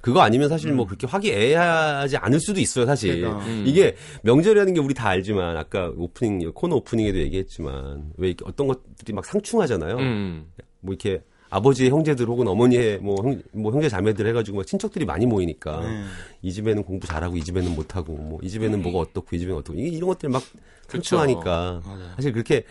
그거 0.00 0.20
아니면 0.20 0.48
사실 0.48 0.72
뭐 0.72 0.86
그렇게 0.86 1.06
화기애애하지 1.06 2.16
않을 2.18 2.38
수도 2.38 2.60
있어요, 2.60 2.86
사실. 2.86 3.20
그러니까. 3.20 3.44
음. 3.46 3.64
이게 3.66 3.96
명절이라는 4.22 4.74
게 4.74 4.80
우리 4.80 4.94
다 4.94 5.08
알지만 5.08 5.56
아까 5.56 5.92
오프닝 5.96 6.52
코너 6.52 6.76
오프닝에도 6.76 7.18
얘기했지만 7.18 8.12
왜 8.16 8.28
이렇게 8.28 8.44
어떤 8.46 8.68
것들이 8.68 9.12
막 9.12 9.24
상충하잖아요. 9.24 9.96
음. 9.96 10.46
뭐 10.80 10.94
이렇게 10.94 11.22
아버지의 11.50 11.90
형제들 11.90 12.26
혹은 12.26 12.46
어머니의 12.48 12.98
뭐, 12.98 13.16
형, 13.22 13.40
뭐 13.52 13.72
형제 13.72 13.88
자매들 13.88 14.26
해가지고 14.28 14.58
막 14.58 14.66
친척들이 14.66 15.04
많이 15.04 15.26
모이니까 15.26 15.80
네. 15.80 16.04
이 16.42 16.52
집에는 16.52 16.82
공부 16.84 17.06
잘하고 17.06 17.36
이 17.36 17.42
집에는 17.44 17.74
못하고 17.74 18.12
뭐 18.14 18.38
이 18.42 18.48
집에는 18.50 18.82
뭐가 18.82 18.98
어떻고 18.98 19.34
이 19.34 19.38
집에는 19.38 19.58
어떻고 19.58 19.78
이런 19.78 20.08
것들 20.08 20.28
막. 20.28 20.42
상충하니까 20.88 21.82
맞아요. 21.84 22.12
사실 22.16 22.32
그렇게 22.32 22.64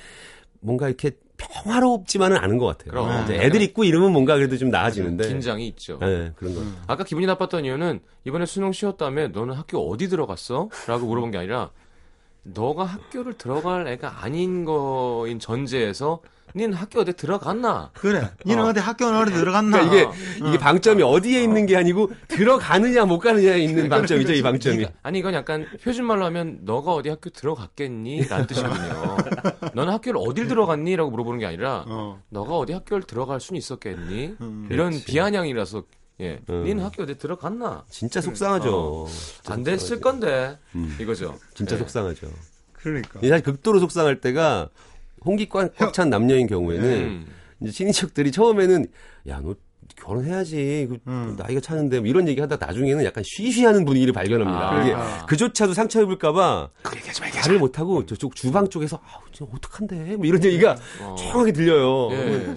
뭔가 0.60 0.88
이렇게 0.88 1.12
평화롭지만은 1.38 2.38
않은 2.38 2.58
것 2.58 2.66
같아요. 2.66 2.90
그럼. 2.92 3.24
이제 3.26 3.36
애들 3.36 3.62
있고 3.62 3.84
이러면 3.84 4.12
뭔가 4.12 4.36
그래도 4.36 4.58
좀 4.58 4.70
나아지는데. 4.72 5.28
긴장이 5.28 5.68
있죠. 5.68 6.00
네, 6.02 6.32
그런 6.36 6.56
거. 6.56 6.62
아까 6.88 7.04
기분이 7.04 7.28
나빴던 7.28 7.66
이유는 7.66 8.00
이번에 8.26 8.48
수능 8.48 8.72
쉬었다며 8.72 9.28
너는 9.28 9.54
학교 9.54 9.88
어디 9.92 10.08
들어갔어? 10.10 10.70
라고 10.88 11.06
물어본 11.06 11.30
게 11.30 11.38
아니라 11.38 11.70
너가 12.42 12.86
학교를 12.86 13.34
들어갈 13.38 13.88
애가 13.88 14.24
아닌 14.24 14.66
거인 14.66 15.38
전제에서 15.38 16.22
니는 16.58 16.74
학교 16.74 17.02
어디 17.02 17.14
들어갔나? 17.14 17.92
그래. 17.94 18.30
니는 18.46 18.64
어. 18.64 18.68
어. 18.70 18.74
디 18.74 18.80
학교는 18.80 19.20
어디 19.20 19.32
들어갔나? 19.32 19.80
그러니까 19.88 20.14
이게 20.40 20.48
이게 20.48 20.58
방점이 20.58 21.04
어디에 21.04 21.44
있는 21.44 21.66
게 21.68 21.78
아니고 21.78 22.10
들어가느냐 22.28 23.06
못 23.06 23.20
가느냐에 23.20 23.60
있는 23.60 23.88
방점이죠, 23.90 24.34
이 24.34 24.42
방점이. 24.42 24.84
네가- 24.86 24.92
아니 25.04 25.20
이건 25.20 25.34
약간 25.36 25.68
표준말로 25.84 26.26
하면 26.26 26.60
너가 26.64 26.94
어디 26.94 27.10
학교 27.10 27.30
들어갔겠니? 27.30 28.28
라는 28.28 28.48
뜻이거든요. 28.48 29.18
너는 29.76 29.94
학교를 29.94 30.20
어딜 30.26 30.48
들어갔니? 30.48 30.96
라고 30.96 31.12
물어보는 31.12 31.40
게 31.40 31.46
아니라 31.46 31.86
어. 31.88 32.22
너가 32.30 32.58
어디 32.58 32.74
학교를 32.74 33.04
들어갈 33.04 33.40
수는 33.40 33.60
있었겠니? 33.60 34.36
음. 34.42 34.68
이런 34.72 34.90
그렇지. 34.90 35.06
비아냥이라서 35.06 35.84
예, 36.22 36.40
음. 36.50 36.64
니는 36.64 36.84
학교 36.84 37.04
어디 37.04 37.16
들어갔나? 37.20 37.84
진짜 37.92 38.20
속상하죠. 38.22 39.06
진짜 39.08 39.54
안 39.54 39.64
됐을 39.64 39.98
속상하죠. 39.98 40.02
건데 40.02 40.58
음, 40.74 40.98
이거죠. 41.00 41.36
진짜 41.54 41.76
예. 41.76 41.80
속상하죠. 41.80 42.28
그러니까. 42.74 43.20
사실 43.20 43.42
극도로 43.44 43.80
속상할 43.80 44.20
때가 44.22 44.70
홍기 45.26 45.50
꽉 45.50 45.74
찬 45.94 46.10
남녀인 46.10 46.48
경우에는 46.48 46.90
음. 46.90 47.28
이제 47.62 47.72
친인척들이 47.72 48.32
처음에는 48.32 48.86
야 49.28 49.40
너 49.42 49.56
결혼해야지 49.96 50.88
그 50.90 50.98
음. 51.08 51.36
나이가 51.38 51.60
차는데 51.60 52.00
뭐 52.00 52.08
이런 52.08 52.28
얘기 52.28 52.40
하다 52.42 52.58
가 52.58 52.66
나중에는 52.68 53.04
약간 53.04 53.24
쉬쉬하는 53.26 53.86
분위기를 53.86 54.14
발견합니다. 54.14 54.70
아. 54.70 54.82
이게 54.82 54.94
그러니까. 54.94 55.26
그조차도 55.26 55.74
상처 55.74 56.02
입을까봐. 56.02 56.70
말을 57.36 57.60
못하고 57.60 58.06
저쪽 58.06 58.36
주방 58.36 58.70
쪽에서 58.70 58.98
아, 59.04 59.20
저 59.32 59.46
어떡한데 59.46 60.18
뭐 60.18 60.26
이런 60.26 60.44
얘기가 60.44 60.76
어. 61.02 61.16
조용하게 61.18 61.52
들려요. 61.54 62.12
예. 62.12 62.56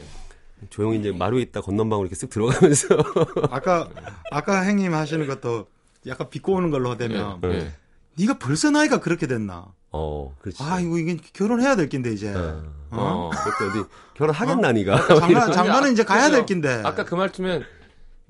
조용히 0.68 0.98
이제 0.98 1.10
마루에 1.12 1.40
있다 1.42 1.62
건넌방으로 1.62 2.06
이렇게 2.06 2.26
쓱 2.26 2.30
들어가면서 2.30 2.88
아까 3.50 3.88
아까 4.30 4.66
형님 4.66 4.92
하시는 4.92 5.26
것도 5.26 5.66
약간 6.06 6.28
비꼬는 6.28 6.70
걸로 6.70 6.96
되면 6.98 7.40
예. 7.44 7.48
네. 7.48 7.54
예. 7.54 7.72
네가 8.18 8.38
벌써 8.38 8.70
나이가 8.70 9.00
그렇게 9.00 9.26
됐나? 9.26 9.72
어 9.92 10.34
그렇지. 10.40 10.62
아 10.62 10.80
이거 10.80 10.98
이게 10.98 11.16
결혼해야 11.32 11.76
될 11.76 11.88
낀데 11.88 12.12
이제. 12.12 12.32
어. 12.32 12.62
어? 12.90 12.96
어. 12.96 13.30
그것도 13.30 13.70
어디 13.80 13.88
결혼하겠나 14.14 14.72
니가 14.72 15.06
장가 15.18 15.50
장가는 15.52 15.92
이제 15.92 16.04
가야 16.04 16.24
그죠? 16.24 16.36
될 16.36 16.46
낀데. 16.46 16.82
아까 16.84 17.04
그 17.04 17.14
말투면 17.14 17.64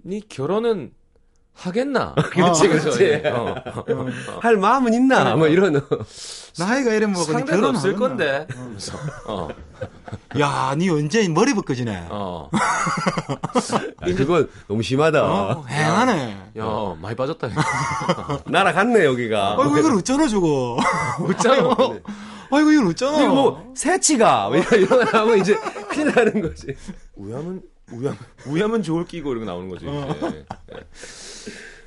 네 0.03 0.21
결혼은 0.29 0.93
하겠나? 1.55 2.15
그렇지, 2.31 2.69
그렇지. 2.69 3.05
예. 3.05 3.29
어. 3.29 3.55
할 4.41 4.57
마음은 4.57 4.95
있나 4.95 5.37
뭐 5.37 5.47
이런 5.47 5.81
나이가 6.59 6.93
이래 6.93 7.07
뭐 7.07 7.23
상대는 7.23 7.61
결혼 7.61 7.77
없을 7.77 7.97
건데. 7.97 8.47
어. 9.27 9.49
야, 10.39 10.75
니 10.77 10.89
언제 10.89 11.27
머리 11.29 11.55
벗겨지네. 11.55 12.07
어. 12.11 12.49
아, 12.53 14.07
그건 14.17 14.49
너무 14.69 14.83
심하다. 14.83 15.23
어, 15.25 15.65
행하네. 15.67 16.53
야, 16.59 16.97
많이 17.01 17.15
빠졌다. 17.15 17.49
날아갔네 18.47 19.05
여기가. 19.05 19.57
아이고 19.59 19.79
이걸 19.79 19.93
어쩌노 19.99 20.29
주고. 20.29 20.79
웃잖아. 21.21 21.77
아이고 22.53 22.71
이걸 22.73 22.87
어쩌노. 22.89 23.17
그리고 23.19 23.35
뭐 23.35 23.73
새치가 23.77 24.49
뭐 24.49 24.61
하면 24.61 25.39
이제 25.39 25.55
큰일 25.89 26.15
나는 26.15 26.41
거지. 26.43 26.75
우야면 27.17 27.63
우야 27.93 28.15
우야면 28.47 28.83
좋을 28.83 29.05
끼고 29.05 29.33
이런 29.33 29.45
거 29.45 29.51
나오는 29.53 29.69
거지. 29.69 29.87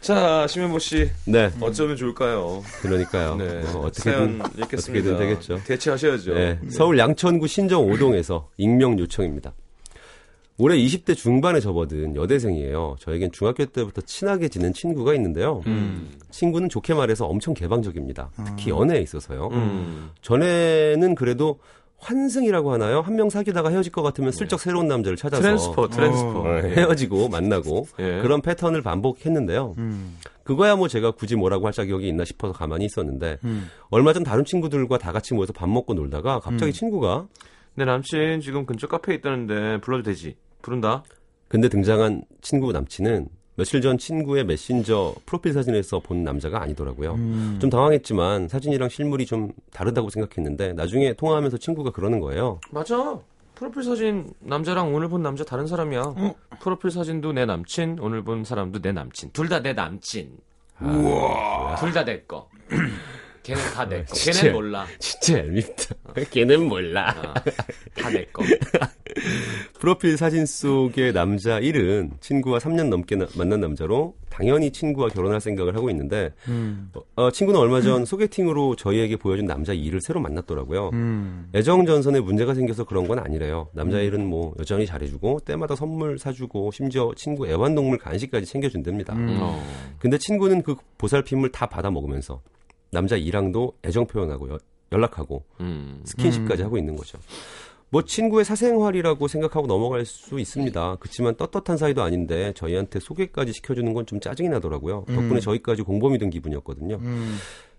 자, 0.04 0.46
심현보 0.48 0.80
씨 0.80 1.10
네, 1.26 1.50
어쩌면 1.62 1.96
좋을까요? 1.96 2.62
그러니까요. 2.82 3.38
네. 3.38 3.62
뭐 3.72 3.90
사연 3.94 4.42
어떻게든 4.42 5.18
되겠죠. 5.18 5.62
대체하셔야죠. 5.66 6.34
네, 6.34 6.60
서울 6.70 7.00
양천구 7.00 7.48
신정 7.48 7.88
5동에서 7.88 8.48
익명 8.58 9.00
요청입니다. 9.00 9.54
올해 10.58 10.78
20대 10.78 11.16
중반에 11.16 11.62
접어든 11.62 12.18
여대생이에요. 12.18 12.98
저에겐 13.00 13.32
중학교 13.32 13.66
때부터 13.66 14.02
친하게 14.02 14.50
지낸 14.50 14.74
친구가 14.74 15.14
있는데요. 15.16 15.64
음. 15.68 16.12
친구는 16.32 16.68
좋게 16.68 16.94
말해서 16.94 17.26
엄청 17.26 17.54
개방적입니다. 17.54 18.30
특히 18.46 18.72
연애에 18.72 19.00
있어서요. 19.00 19.48
음. 19.54 20.12
전에는 20.22 21.16
그래도 21.16 21.60
환승이라고 22.04 22.72
하나요? 22.74 23.02
한 23.02 23.14
명 23.16 23.30
사귀다가 23.30 23.70
헤어질 23.70 23.92
것 23.92 24.02
같으면 24.02 24.32
슬쩍 24.32 24.60
새로운 24.60 24.88
남자를 24.88 25.16
찾아서 25.18 25.42
transfer, 25.42 25.88
transfer. 25.90 26.40
어, 26.42 26.58
예. 26.64 26.70
헤어지고 26.76 27.30
만나고 27.30 27.88
예. 28.00 28.22
그런 28.22 28.42
패턴을 28.42 28.82
반복했는데요. 28.82 29.76
음. 29.78 30.18
그거야 30.44 30.76
뭐 30.76 30.88
제가 30.88 31.12
굳이 31.12 31.36
뭐라고 31.36 31.66
할 31.68 31.74
자격이 31.74 32.08
있나 32.08 32.26
싶어서 32.26 32.54
가만히 32.54 32.86
있었는데 32.86 33.38
음. 33.46 33.70
얼마 33.90 34.14
전 34.14 34.24
다른 34.24 34.44
친구들과 34.46 34.98
다 34.98 35.12
같이 35.12 35.34
모여서 35.34 35.54
밥 35.54 35.70
먹고 35.70 35.94
놀다가 35.94 36.40
갑자기 36.40 36.74
친구가 36.74 37.28
내 37.76 37.86
남친 37.86 38.42
지금 38.42 38.66
근처 38.66 38.88
카페에 38.88 39.16
있다는데 39.16 39.80
불러도 39.82 40.04
되지? 40.04 40.36
부른다? 40.62 41.04
근데 41.48 41.70
등장한 41.70 42.24
친구 42.42 42.72
남친은 42.72 43.28
며칠 43.56 43.82
전 43.82 43.98
친구의 43.98 44.46
메신저 44.46 45.14
프로필 45.26 45.54
사진에서 45.54 46.00
본 46.00 46.24
남자가 46.24 46.62
아니더라고요. 46.62 47.14
음. 47.14 47.58
좀 47.62 47.70
당황했지만 47.70 48.48
사진이랑 48.48 48.90
실물이 48.90 49.26
좀 49.28 49.52
다르다고 49.72 50.10
생각했는데 50.10 50.74
나중에 50.74 51.14
통화하면서 51.14 51.58
친구가 51.58 51.92
그러는 51.92 52.20
거예요. 52.20 52.60
맞아. 52.72 53.20
프로필 53.56 53.84
사진 53.84 54.34
남자랑 54.40 54.94
오늘 54.96 55.08
본 55.08 55.22
남자 55.22 55.44
다른 55.44 55.68
사람이야. 55.68 56.16
프로필 56.60 56.90
사진도 56.90 57.32
내 57.34 57.46
남친, 57.46 58.00
오늘 58.02 58.24
본 58.24 58.44
사람도 58.44 58.82
내 58.82 58.92
남친. 58.92 59.30
둘 59.32 59.48
다 59.48 59.62
내 59.62 59.74
남친. 59.74 60.32
우와. 60.82 61.76
둘 61.76 61.94
다 61.94 62.04
내 62.04 62.22
거. 62.24 62.50
걔는 63.44 63.62
다 63.74 63.86
내 63.86 64.04
거. 64.06 64.14
진짜. 64.16 64.42
걔는 64.42 64.54
몰라. 64.54 64.88
진짜 65.00 65.40
얄밉다. 65.40 65.96
걔는 66.32 66.64
몰라. 66.68 67.10
아, 67.10 67.34
다내 67.94 68.26
거. 68.32 68.42
프로필 69.80 70.18
사진 70.18 70.46
속의 70.46 71.14
남자 71.14 71.60
1은 71.60 72.12
친구와 72.22 72.60
3년 72.60 72.88
넘게 72.88 73.16
나- 73.16 73.28
만난 73.36 73.60
남자로 73.60 74.16
당연히 74.30 74.72
친구와 74.72 75.10
결혼할 75.10 75.40
생각을 75.42 75.76
하고 75.76 75.90
있는데 75.92 76.32
음. 76.48 76.90
어, 77.16 77.30
친구는 77.30 77.60
얼마 77.60 77.82
전 77.82 78.06
소개팅으로 78.06 78.76
저희에게 78.76 79.18
보여준 79.18 79.46
남자 79.46 79.74
2를 79.74 80.00
새로 80.02 80.20
만났더라고요. 80.22 80.90
음. 80.94 81.50
애정 81.54 81.86
전선에 81.86 82.22
문제가 82.22 82.54
생겨서 82.56 82.86
그런 82.86 83.08
건 83.08 83.20
아니래요. 83.20 83.70
남자 83.74 83.98
1은 83.98 84.22
뭐 84.26 84.54
여전히 84.60 84.86
잘해주고 84.86 85.42
때마다 85.46 85.76
선물 85.76 86.18
사주고 86.18 86.72
심지어 86.72 87.12
친구 87.16 87.48
애완동물 87.48 87.98
간식까지 88.00 88.46
챙겨준답니다. 88.48 89.14
음. 89.14 89.38
어. 89.42 89.64
근데 90.00 90.18
친구는 90.18 90.64
그 90.64 90.76
보살핌을 90.98 91.52
다 91.52 91.68
받아 91.68 91.92
먹으면서 91.92 92.42
남자 92.94 93.18
2랑도 93.18 93.74
애정 93.84 94.06
표현하고 94.08 94.50
여- 94.52 94.60
연락하고 94.92 95.44
음. 95.60 96.02
스킨십까지 96.06 96.62
하고 96.64 96.78
있는 96.78 96.96
거죠. 96.96 97.18
뭐 97.90 98.04
친구의 98.04 98.44
사생활이라고 98.46 99.28
생각하고 99.28 99.68
넘어갈 99.68 100.06
수 100.06 100.40
있습니다. 100.40 100.96
그렇지만 101.00 101.36
떳떳한 101.36 101.78
사이도 101.78 102.02
아닌데 102.02 102.52
저희한테 102.56 103.00
소개까지 103.00 103.54
시켜주는 103.54 103.94
건 103.94 104.06
좀 104.06 104.20
짜증이 104.20 104.50
나더라고요. 104.50 105.06
덕분에 105.08 105.40
저희까지 105.40 105.82
공범이 105.84 106.18
된 106.18 106.30
기분이었거든요. 106.30 106.96
음. 106.96 107.38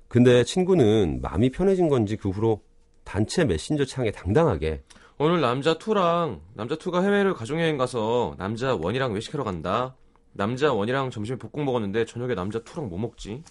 근데 0.08 0.44
친구는 0.44 1.20
마음이 1.22 1.50
편해진 1.50 1.88
건지 1.88 2.16
그 2.16 2.28
후로 2.30 2.60
단체 3.02 3.44
메신저 3.44 3.84
창에 3.84 4.10
당당하게 4.12 4.82
오늘 5.18 5.40
남자 5.40 5.74
2랑 5.74 6.40
남자 6.54 6.76
2가 6.76 7.02
해외를 7.02 7.34
가족여행 7.34 7.76
가서 7.76 8.34
남자 8.38 8.76
1이랑 8.76 9.12
외식하러 9.14 9.42
간다. 9.44 9.96
남자 10.32 10.68
1이랑 10.70 11.10
점심에 11.10 11.38
볶음 11.38 11.64
먹었는데 11.64 12.04
저녁에 12.06 12.34
남자 12.34 12.60
2랑 12.60 12.88
뭐 12.88 12.98
먹지? 12.98 13.42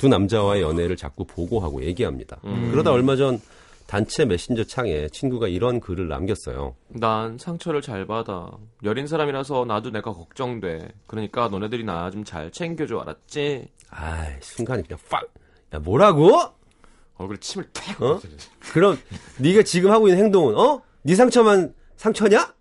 두 0.00 0.08
남자와의 0.08 0.62
연애를 0.62 0.96
자꾸 0.96 1.26
보고하고 1.26 1.84
얘기합니다. 1.84 2.38
음. 2.44 2.70
그러다 2.70 2.90
얼마 2.90 3.16
전 3.16 3.38
단체 3.86 4.24
메신저 4.24 4.64
창에 4.64 5.08
친구가 5.10 5.46
이런 5.48 5.78
글을 5.78 6.08
남겼어요. 6.08 6.74
난 6.88 7.36
상처를 7.36 7.82
잘 7.82 8.06
받아. 8.06 8.50
여린 8.82 9.06
사람이라서 9.06 9.66
나도 9.66 9.90
내가 9.90 10.14
걱정돼. 10.14 10.88
그러니까 11.06 11.48
너네들이 11.48 11.84
나 11.84 12.10
좀 12.10 12.24
잘 12.24 12.50
챙겨줘 12.50 12.98
알았지? 13.00 13.68
아, 13.90 14.26
순간에 14.40 14.82
그냥 14.82 14.98
팍. 15.10 15.28
야, 15.74 15.78
뭐라고? 15.80 16.30
얼굴에 17.16 17.36
침을 17.38 17.68
탁. 17.74 18.00
어? 18.00 18.18
그럼 18.72 18.96
네가 19.38 19.62
지금 19.64 19.90
하고 19.90 20.08
있는 20.08 20.24
행동은 20.24 20.56
어? 20.56 20.80
네 21.02 21.14
상처만 21.14 21.74
상처냐? 21.96 22.54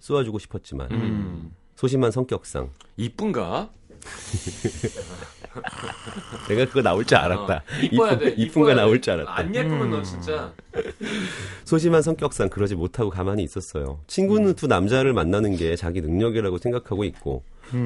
쏘아주고 0.00 0.38
싶었지만 0.40 0.90
음. 0.90 1.54
소심한 1.74 2.10
성격상 2.10 2.68
이쁜가? 2.98 3.70
내가 6.48 6.64
그거 6.66 6.82
나올 6.82 7.04
줄 7.04 7.16
알았다. 7.18 7.54
어, 7.54 7.60
이뻐야 7.82 8.18
돼. 8.18 8.34
이쁜, 8.36 8.62
거 8.62 8.74
나올 8.74 8.96
돼. 8.96 9.00
줄 9.00 9.12
알았다. 9.14 9.38
안 9.38 9.54
예쁘면 9.54 9.90
너 9.90 10.02
진짜. 10.02 10.52
소심한 11.64 12.02
성격상 12.02 12.48
그러지 12.50 12.74
못하고 12.74 13.10
가만히 13.10 13.42
있었어요. 13.42 14.00
친구는 14.06 14.54
두 14.54 14.66
남자를 14.66 15.12
만나는 15.12 15.56
게 15.56 15.74
자기 15.76 16.00
능력이라고 16.00 16.58
생각하고 16.58 17.04
있고 17.04 17.42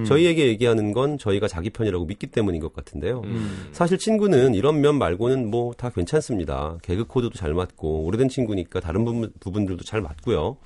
저희에게 0.07 0.47
얘기하는 0.49 0.93
건 0.93 1.17
저희가 1.17 1.49
자기 1.49 1.71
편이라고 1.71 2.05
믿기 2.05 2.27
때문인 2.27 2.61
것 2.61 2.75
같은데요. 2.75 3.23
음. 3.25 3.69
사실 3.73 3.97
친구는 3.97 4.55
이런 4.55 4.81
면 4.83 4.97
말고는 4.99 5.51
뭐 5.51 5.73
다 5.81 5.89
괜찮습니다. 5.89 6.77
개그 6.83 7.05
코드도 7.07 7.39
잘 7.39 7.55
맞고 7.55 8.05
오래된 8.05 8.29
친구니까 8.29 8.81
다른 8.81 9.05
부분, 9.07 9.33
부분들도 9.41 9.85
잘 9.85 10.03
맞고요. 10.03 10.57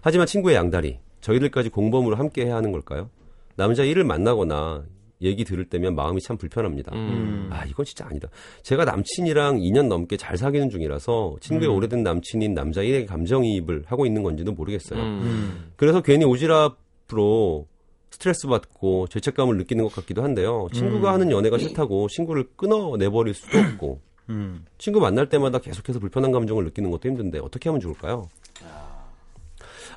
하지만 0.00 0.26
친구의 0.26 0.56
양다리 0.56 0.98
저희들까지 1.20 1.68
공범으로 1.68 2.16
함께 2.16 2.46
해야 2.46 2.56
하는 2.56 2.72
걸까요? 2.72 3.10
남자 3.54 3.84
일을 3.84 4.02
만나거나 4.04 4.82
얘기 5.22 5.44
들을 5.44 5.64
때면 5.64 5.94
마음이 5.94 6.20
참 6.20 6.36
불편합니다. 6.36 6.94
음. 6.94 7.48
아, 7.52 7.64
이건 7.66 7.84
진짜 7.84 8.06
아니다. 8.06 8.28
제가 8.62 8.84
남친이랑 8.84 9.58
2년 9.58 9.88
넘게 9.88 10.16
잘 10.16 10.36
사귀는 10.36 10.70
중이라서 10.70 11.36
친구의 11.40 11.70
오래된 11.70 12.02
남친인 12.02 12.54
남자 12.54 12.82
1에게 12.82 13.06
감정이입을 13.06 13.84
하고 13.86 14.06
있는 14.06 14.22
건지도 14.22 14.52
모르겠어요. 14.52 15.00
음. 15.00 15.72
그래서 15.76 16.00
괜히 16.00 16.24
오지랖으로 16.24 17.66
스트레스 18.10 18.46
받고 18.48 19.06
죄책감을 19.08 19.56
느끼는 19.58 19.84
것 19.84 19.94
같기도 19.94 20.22
한데요. 20.22 20.68
친구가 20.72 21.12
하는 21.12 21.30
연애가 21.30 21.58
싫다고 21.58 22.08
친구를 22.08 22.48
끊어내버릴 22.56 23.34
수도 23.34 23.58
없고 23.58 24.00
음. 24.30 24.64
친구 24.78 25.00
만날 25.00 25.28
때마다 25.28 25.58
계속해서 25.58 25.98
불편한 26.00 26.32
감정을 26.32 26.64
느끼는 26.64 26.90
것도 26.90 27.08
힘든데 27.08 27.38
어떻게 27.38 27.68
하면 27.68 27.80
좋을까요? 27.80 28.28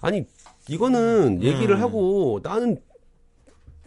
아니 0.02 0.26
이거는 0.70 1.42
얘기를 1.42 1.82
하고 1.82 2.40
나는 2.44 2.78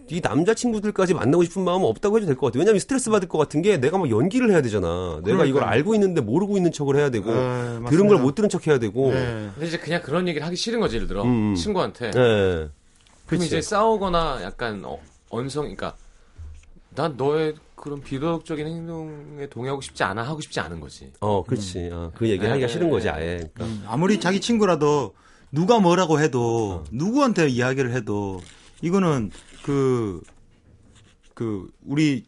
이 0.09 0.21
남자 0.21 0.55
친구들까지 0.55 1.15
만나고 1.15 1.43
싶은 1.45 1.65
마음은 1.65 1.87
없다고 1.89 2.17
해도 2.19 2.27
될 2.27 2.37
것 2.37 2.47
같아요. 2.47 2.61
왜냐하면 2.61 2.79
스트레스 2.79 3.11
받을 3.11 3.29
것 3.29 3.39
같은 3.39 3.61
게 3.63 3.79
내가 3.79 3.99
막 3.99 4.09
연기를 4.09 4.51
해야 4.51 4.63
되잖아. 4.63 5.21
내가 5.25 5.45
이걸. 5.45 5.65
알고 5.65 5.95
있는데 5.95 6.21
모르고 6.21 6.57
있는 6.57 6.71
척을 6.73 6.97
해야 6.97 7.11
되고 7.11 7.31
네, 7.33 7.81
들은. 7.91 8.07
걸 8.09 8.17
못 8.19 8.35
들은 8.35 8.49
척 8.49 8.67
해야 8.69 8.79
되고. 8.79 9.13
네. 9.13 9.51
근데 9.55 9.67
이제 9.67 9.79
그냥 9.79 10.01
그런 10.03 10.29
얘기를 10.29 10.47
하기 10.47 10.55
싫은 10.57 10.79
거지, 10.81 10.97
예를 10.97 11.09
들어. 11.09 11.25
음. 11.25 11.55
친구한테. 11.57 12.11
네. 12.13 12.21
그럼 12.21 12.71
그치. 13.27 13.47
이제 13.47 13.61
싸우거나 13.61 14.41
약간 14.43 14.83
어, 14.85 14.99
언성, 15.31 15.63
그러니까 15.65 15.97
난 16.95 17.17
너의 17.17 17.55
그런 17.75 18.01
비도덕적인 18.01 18.65
행동에 18.67 19.49
동의하고 19.51 19.81
싶지 19.81 20.05
않아, 20.05 20.23
하고 20.23 20.41
싶지 20.41 20.61
않은 20.61 20.79
거지. 20.81 21.13
어, 21.21 21.43
그렇지. 21.45 21.91
어, 21.93 22.13
그 22.15 22.29
얘기 22.29 22.47
하기가 22.47 22.67
네, 22.69 22.73
싫은 22.73 22.91
거지, 22.91 23.07
네. 23.07 23.13
아예. 23.13 23.37
그러니까. 23.55 23.65
음, 23.65 23.83
아무리 23.89 24.21
자기 24.21 24.41
친구라도 24.41 25.15
누가 25.51 25.79
뭐라고 25.81 26.21
해도 26.21 26.85
누구한테 26.93 27.49
이야기를 27.49 27.93
해도 27.93 28.41
이거는 28.83 29.31
그, 29.65 30.21
그, 31.35 31.69
우리 31.85 32.25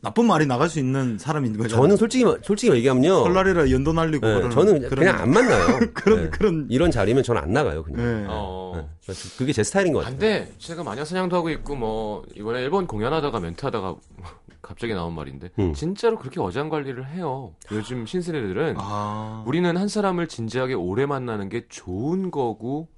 나쁜 0.00 0.26
말이 0.26 0.46
나갈 0.46 0.68
수 0.68 0.78
있는 0.78 1.18
사람인 1.18 1.56
거죠. 1.56 1.68
저는 1.76 1.96
솔직히, 1.96 2.24
마- 2.24 2.36
솔직히 2.42 2.72
얘기하면요. 2.72 3.24
설날이라 3.24 3.70
연도 3.70 3.92
날리고 3.92 4.26
네, 4.26 4.50
저는 4.50 4.88
그냥 4.90 5.18
안 5.18 5.30
만나요. 5.30 5.80
그런 5.94 6.24
네. 6.24 6.30
그런 6.30 6.66
이런 6.70 6.90
자리면 6.90 7.22
저는 7.24 7.42
안 7.42 7.52
나가요, 7.52 7.82
그냥. 7.82 8.00
네. 8.04 8.26
어. 8.28 8.88
네. 9.06 9.14
그게 9.38 9.52
제 9.52 9.64
스타일인 9.64 9.92
것 9.92 10.00
같아요. 10.00 10.12
반대, 10.12 10.52
제가 10.58 10.84
마녀 10.84 11.04
사냥도 11.04 11.34
하고 11.36 11.50
있고, 11.50 11.74
뭐, 11.74 12.24
이번에 12.36 12.62
일본 12.62 12.86
공연하다가 12.86 13.40
멘트하다가 13.40 13.96
갑자기 14.62 14.94
나온 14.94 15.14
말인데, 15.14 15.50
음. 15.58 15.72
진짜로 15.74 16.18
그렇게 16.18 16.40
어장 16.40 16.68
관리를 16.68 17.08
해요. 17.10 17.54
요즘 17.72 18.04
신세대들은. 18.06 18.74
아. 18.78 19.44
우리는 19.46 19.76
한 19.76 19.88
사람을 19.88 20.28
진지하게 20.28 20.74
오래 20.74 21.06
만나는 21.06 21.48
게 21.48 21.66
좋은 21.68 22.30
거고, 22.30 22.88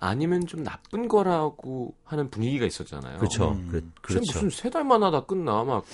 아니면 0.00 0.46
좀 0.46 0.62
나쁜 0.62 1.08
거라고 1.08 1.94
하는 2.04 2.30
분위기가 2.30 2.66
있었잖아요. 2.66 3.18
그렇죠. 3.18 3.52
음. 3.52 3.68
그, 3.70 3.80
쟤 3.80 3.86
그렇죠. 4.02 4.20
무슨 4.44 4.50
세 4.50 4.70
달만 4.70 5.02
하다 5.02 5.24
끝나. 5.24 5.64
막, 5.64 5.84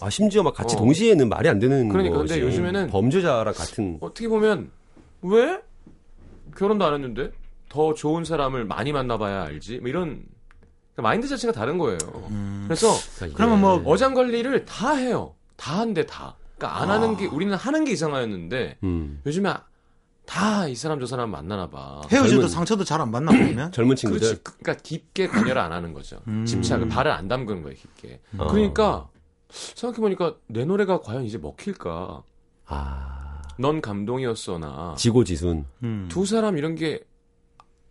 아, 0.00 0.10
심지어 0.10 0.42
막 0.42 0.54
같이 0.54 0.76
어. 0.76 0.78
동시에는 0.78 1.28
말이 1.28 1.48
안 1.48 1.58
되는 1.58 1.88
그러니까, 1.88 2.16
거지. 2.18 2.40
근데 2.40 2.56
요즘에는- 2.56 2.90
범죄자랑 2.90 3.54
같은 3.54 3.98
어떻게 4.00 4.28
보면, 4.28 4.70
왜? 5.22 5.60
결혼도 6.56 6.84
안 6.84 6.94
했는데? 6.94 7.32
더 7.68 7.94
좋은 7.94 8.24
사람을 8.24 8.64
많이 8.64 8.92
만나봐야 8.92 9.44
알지? 9.44 9.78
뭐 9.78 9.88
이런, 9.88 10.24
그러니까 10.94 11.02
마인드 11.02 11.28
자체가 11.28 11.52
다른 11.52 11.78
거예요. 11.78 11.98
음. 12.30 12.64
그래서, 12.66 12.88
그러니까 13.16 13.36
그러면 13.36 13.60
뭐 13.60 13.82
어장 13.84 14.14
관리를 14.14 14.64
다 14.64 14.94
해요. 14.94 15.34
다 15.56 15.78
한대 15.78 16.04
다. 16.06 16.36
그러니까 16.56 16.82
안 16.82 16.90
하는 16.90 17.16
게 17.16 17.26
우리는 17.26 17.54
하는 17.54 17.84
게 17.84 17.92
이상하였는데 17.92 18.78
음. 18.82 19.20
요즘에 19.24 19.52
다 20.30 20.68
이 20.68 20.74
사람 20.76 21.00
저 21.00 21.06
사람 21.06 21.30
만나나 21.30 21.68
봐. 21.68 22.00
헤어져도 22.10 22.42
젊은- 22.46 22.48
상처도 22.48 22.84
잘 22.84 23.00
안 23.00 23.10
받나 23.10 23.32
보면. 23.32 23.72
젊은 23.72 23.96
친구들 23.96 24.20
그렇지. 24.28 24.42
그- 24.44 24.56
그러니까 24.58 24.82
깊게 24.84 25.26
관여를 25.28 25.58
안 25.60 25.72
하는 25.72 25.92
거죠. 25.92 26.20
음. 26.28 26.44
집착을 26.46 26.88
발을 26.88 27.10
안 27.10 27.26
담그는 27.28 27.62
거예요, 27.62 27.76
깊게. 27.76 28.20
어. 28.38 28.46
그러니까 28.46 29.08
생각해 29.50 30.00
보니까 30.00 30.36
내 30.46 30.64
노래가 30.64 31.00
과연 31.00 31.24
이제 31.24 31.36
먹힐까? 31.38 32.22
아 32.66 33.18
넌 33.58 33.82
감동이었어나 33.82 34.94
지고지순 34.96 35.66
음. 35.82 36.06
두 36.10 36.24
사람 36.24 36.56
이런 36.56 36.76
게 36.76 37.00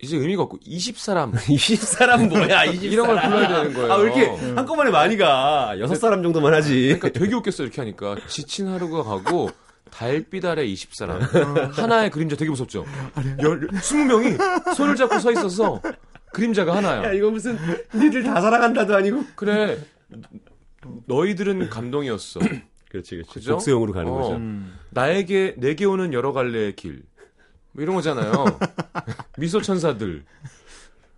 이제 0.01 0.15
의미가 0.17 0.43
없고 0.43 0.57
20사람 0.59 1.33
20사람 1.33 2.25
뭐야, 2.29 2.63
20사람. 2.71 2.83
이런 2.83 3.05
걸 3.07 3.21
불러야 3.21 3.47
되는 3.49 3.73
거예요. 3.73 3.91
아, 3.93 3.95
왜 3.97 4.03
이렇게 4.05 4.25
한꺼번에 4.55 4.89
많이 4.89 5.17
가? 5.17 5.73
6사람 5.75 6.23
정도만 6.23 6.53
하지. 6.53 6.95
그러니까 6.97 7.09
되게 7.09 7.35
웃겼어 7.35 7.63
이렇게 7.63 7.81
하니까 7.81 8.15
지친 8.27 8.67
하루가 8.69 9.03
가고 9.03 9.49
달빛 9.91 10.45
아래 10.45 10.65
20사람 10.65 11.19
하나의 11.73 12.09
그림자 12.11 12.35
되게 12.35 12.49
무섭죠. 12.49 12.85
열, 13.41 13.67
20명이 13.67 14.73
손을 14.75 14.95
잡고 14.95 15.19
서 15.19 15.31
있어서 15.31 15.81
그림자가 16.33 16.75
하나야. 16.75 17.03
야, 17.05 17.13
이거 17.13 17.29
무슨, 17.31 17.57
니들 17.93 18.23
다 18.23 18.39
사랑한다도 18.39 18.95
아니고. 18.95 19.23
그래 19.35 19.77
너희들은 21.07 21.69
감동이었어. 21.69 22.39
그렇지, 22.89 23.15
그렇지. 23.17 23.33
그죠? 23.33 23.51
복수형으로 23.53 23.93
가는 23.93 24.11
어. 24.11 24.15
거죠. 24.15 24.41
나에게 24.91 25.55
내게 25.57 25.85
오는 25.85 26.13
여러 26.13 26.33
갈래의 26.33 26.75
길. 26.75 27.03
뭐 27.71 27.83
이런 27.83 27.95
거잖아요. 27.95 28.31
미소 29.37 29.61
천사들. 29.61 30.23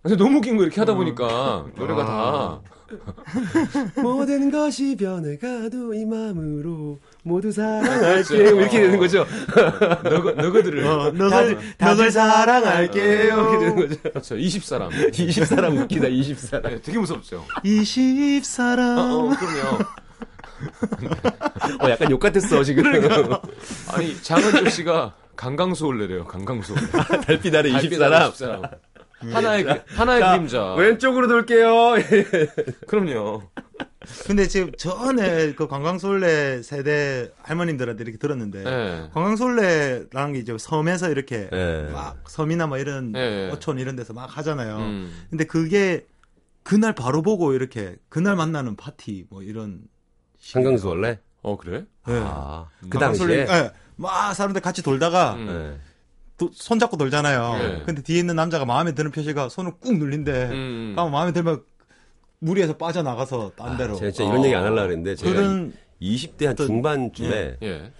근데 0.02 0.16
너무 0.16 0.38
웃긴 0.38 0.56
거 0.56 0.64
이렇게 0.64 0.80
하다 0.80 0.94
보니까 0.94 1.66
노래가 1.76 2.04
다 2.04 2.60
모든 4.02 4.50
것이 4.50 4.96
변해가도 4.96 5.94
이 5.94 6.04
마음으로 6.04 6.98
모두 7.24 7.52
사랑할게. 7.52 8.50
뭐 8.50 8.60
이렇게 8.62 8.80
되는 8.80 8.98
거죠. 8.98 9.24
너거, 10.02 10.32
너거들을 10.32 10.84
어, 10.86 11.12
너를 11.12 11.58
너를 11.78 12.10
사랑할게요. 12.10 13.34
이렇게 13.34 13.58
되는 13.58 13.76
거죠. 13.76 14.00
그렇죠. 14.02 14.34
20사람. 14.36 14.90
20사람 15.12 15.78
웃기다, 15.82 16.08
20사람. 16.08 16.62
네, 16.68 16.82
되게 16.82 16.98
무섭죠. 16.98 17.44
20사람. 17.64 18.98
어, 18.98 19.30
어, 19.30 19.36
그럼요. 19.36 19.78
어, 21.84 21.90
약간 21.90 22.10
욕 22.10 22.18
같았어, 22.20 22.62
지금. 22.64 22.84
아니 23.92 24.20
장은조 24.22 24.68
씨가 24.70 25.14
강강수올래래요. 25.36 26.24
강강수. 26.26 26.74
달빛 27.26 27.54
아래 27.54 27.70
달빛 27.70 27.92
20사람. 27.92 28.12
아래 28.12 28.28
20사람. 28.30 28.78
하나의 29.32 29.64
그- 29.64 29.80
하나의 29.94 30.20
자, 30.20 30.32
그림자. 30.32 30.74
왼쪽으로 30.74 31.28
돌게요. 31.28 31.94
그럼요. 32.88 33.42
근데 34.26 34.46
지금 34.48 34.72
전에 34.76 35.54
그 35.54 35.66
관광솔레 35.68 36.62
세대 36.62 37.30
할머님들한테 37.42 38.02
이렇게 38.04 38.18
들었는데 38.18 38.64
네. 38.64 39.10
관광솔레라는 39.12 40.32
게 40.34 40.38
이제 40.38 40.56
섬에서 40.58 41.10
이렇게 41.10 41.48
네. 41.50 41.88
막 41.92 42.28
섬이나 42.28 42.66
뭐 42.66 42.78
이런 42.78 43.12
네. 43.12 43.50
어촌 43.50 43.78
이런 43.78 43.96
데서 43.96 44.12
막 44.12 44.36
하잖아요. 44.36 44.76
음. 44.78 45.26
근데 45.30 45.44
그게 45.44 46.06
그날 46.62 46.94
바로 46.94 47.22
보고 47.22 47.52
이렇게 47.54 47.96
그날 48.08 48.36
만나는 48.36 48.76
파티 48.76 49.26
뭐 49.30 49.42
이런 49.42 49.82
원래? 50.84 51.18
어 51.42 51.56
그래? 51.56 51.84
네. 52.06 52.20
아, 52.24 52.66
그 52.88 52.98
당시에. 52.98 53.46
예. 53.48 53.70
막 53.96 54.32
사람들 54.34 54.60
같이 54.60 54.82
돌다가 54.82 55.34
음. 55.34 55.46
네. 55.46 55.80
도- 56.38 56.50
손잡고 56.52 56.96
돌잖아요. 56.96 57.56
네. 57.58 57.82
근데 57.84 58.02
뒤에 58.02 58.18
있는 58.18 58.36
남자가 58.36 58.64
마음에 58.64 58.92
드는 58.92 59.10
표시가 59.10 59.48
손을 59.48 59.72
꾹 59.80 59.96
눌린대. 59.98 60.48
음. 60.50 60.94
마음에 60.96 61.32
들면 61.32 61.62
무리해서 62.42 62.76
빠져나가서 62.76 63.52
딴 63.56 63.76
데로. 63.76 63.94
제가 63.94 64.10
진짜 64.10 64.28
이런 64.28 64.42
어. 64.42 64.44
얘기 64.44 64.54
안 64.54 64.64
하려고 64.64 64.82
그랬는데, 64.82 65.14
제가 65.14 65.32
그런 65.32 65.72
20대 66.00 66.46
한 66.46 66.56
중반쯤에, 66.56 67.56
예. 67.62 67.92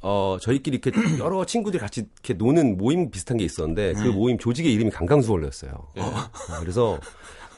어, 0.00 0.38
저희끼리 0.40 0.80
이렇게 0.82 0.92
여러 1.18 1.44
친구들이 1.44 1.80
같이 1.80 2.06
이렇게 2.14 2.34
노는 2.34 2.78
모임 2.78 3.10
비슷한 3.10 3.36
게 3.36 3.44
있었는데, 3.44 3.94
그 3.94 4.08
모임 4.08 4.38
조직의 4.38 4.72
이름이 4.72 4.90
강강수월래였어요. 4.90 5.72
예. 5.96 6.00
어, 6.00 6.12
그래서 6.60 7.00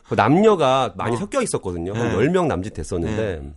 그 0.09 0.15
남녀가 0.15 0.95
많이 0.97 1.17
섞여 1.17 1.43
있었거든요. 1.43 1.93
한 1.93 2.09
네. 2.09 2.15
10명 2.17 2.47
남짓 2.47 2.73
됐었는데, 2.73 3.53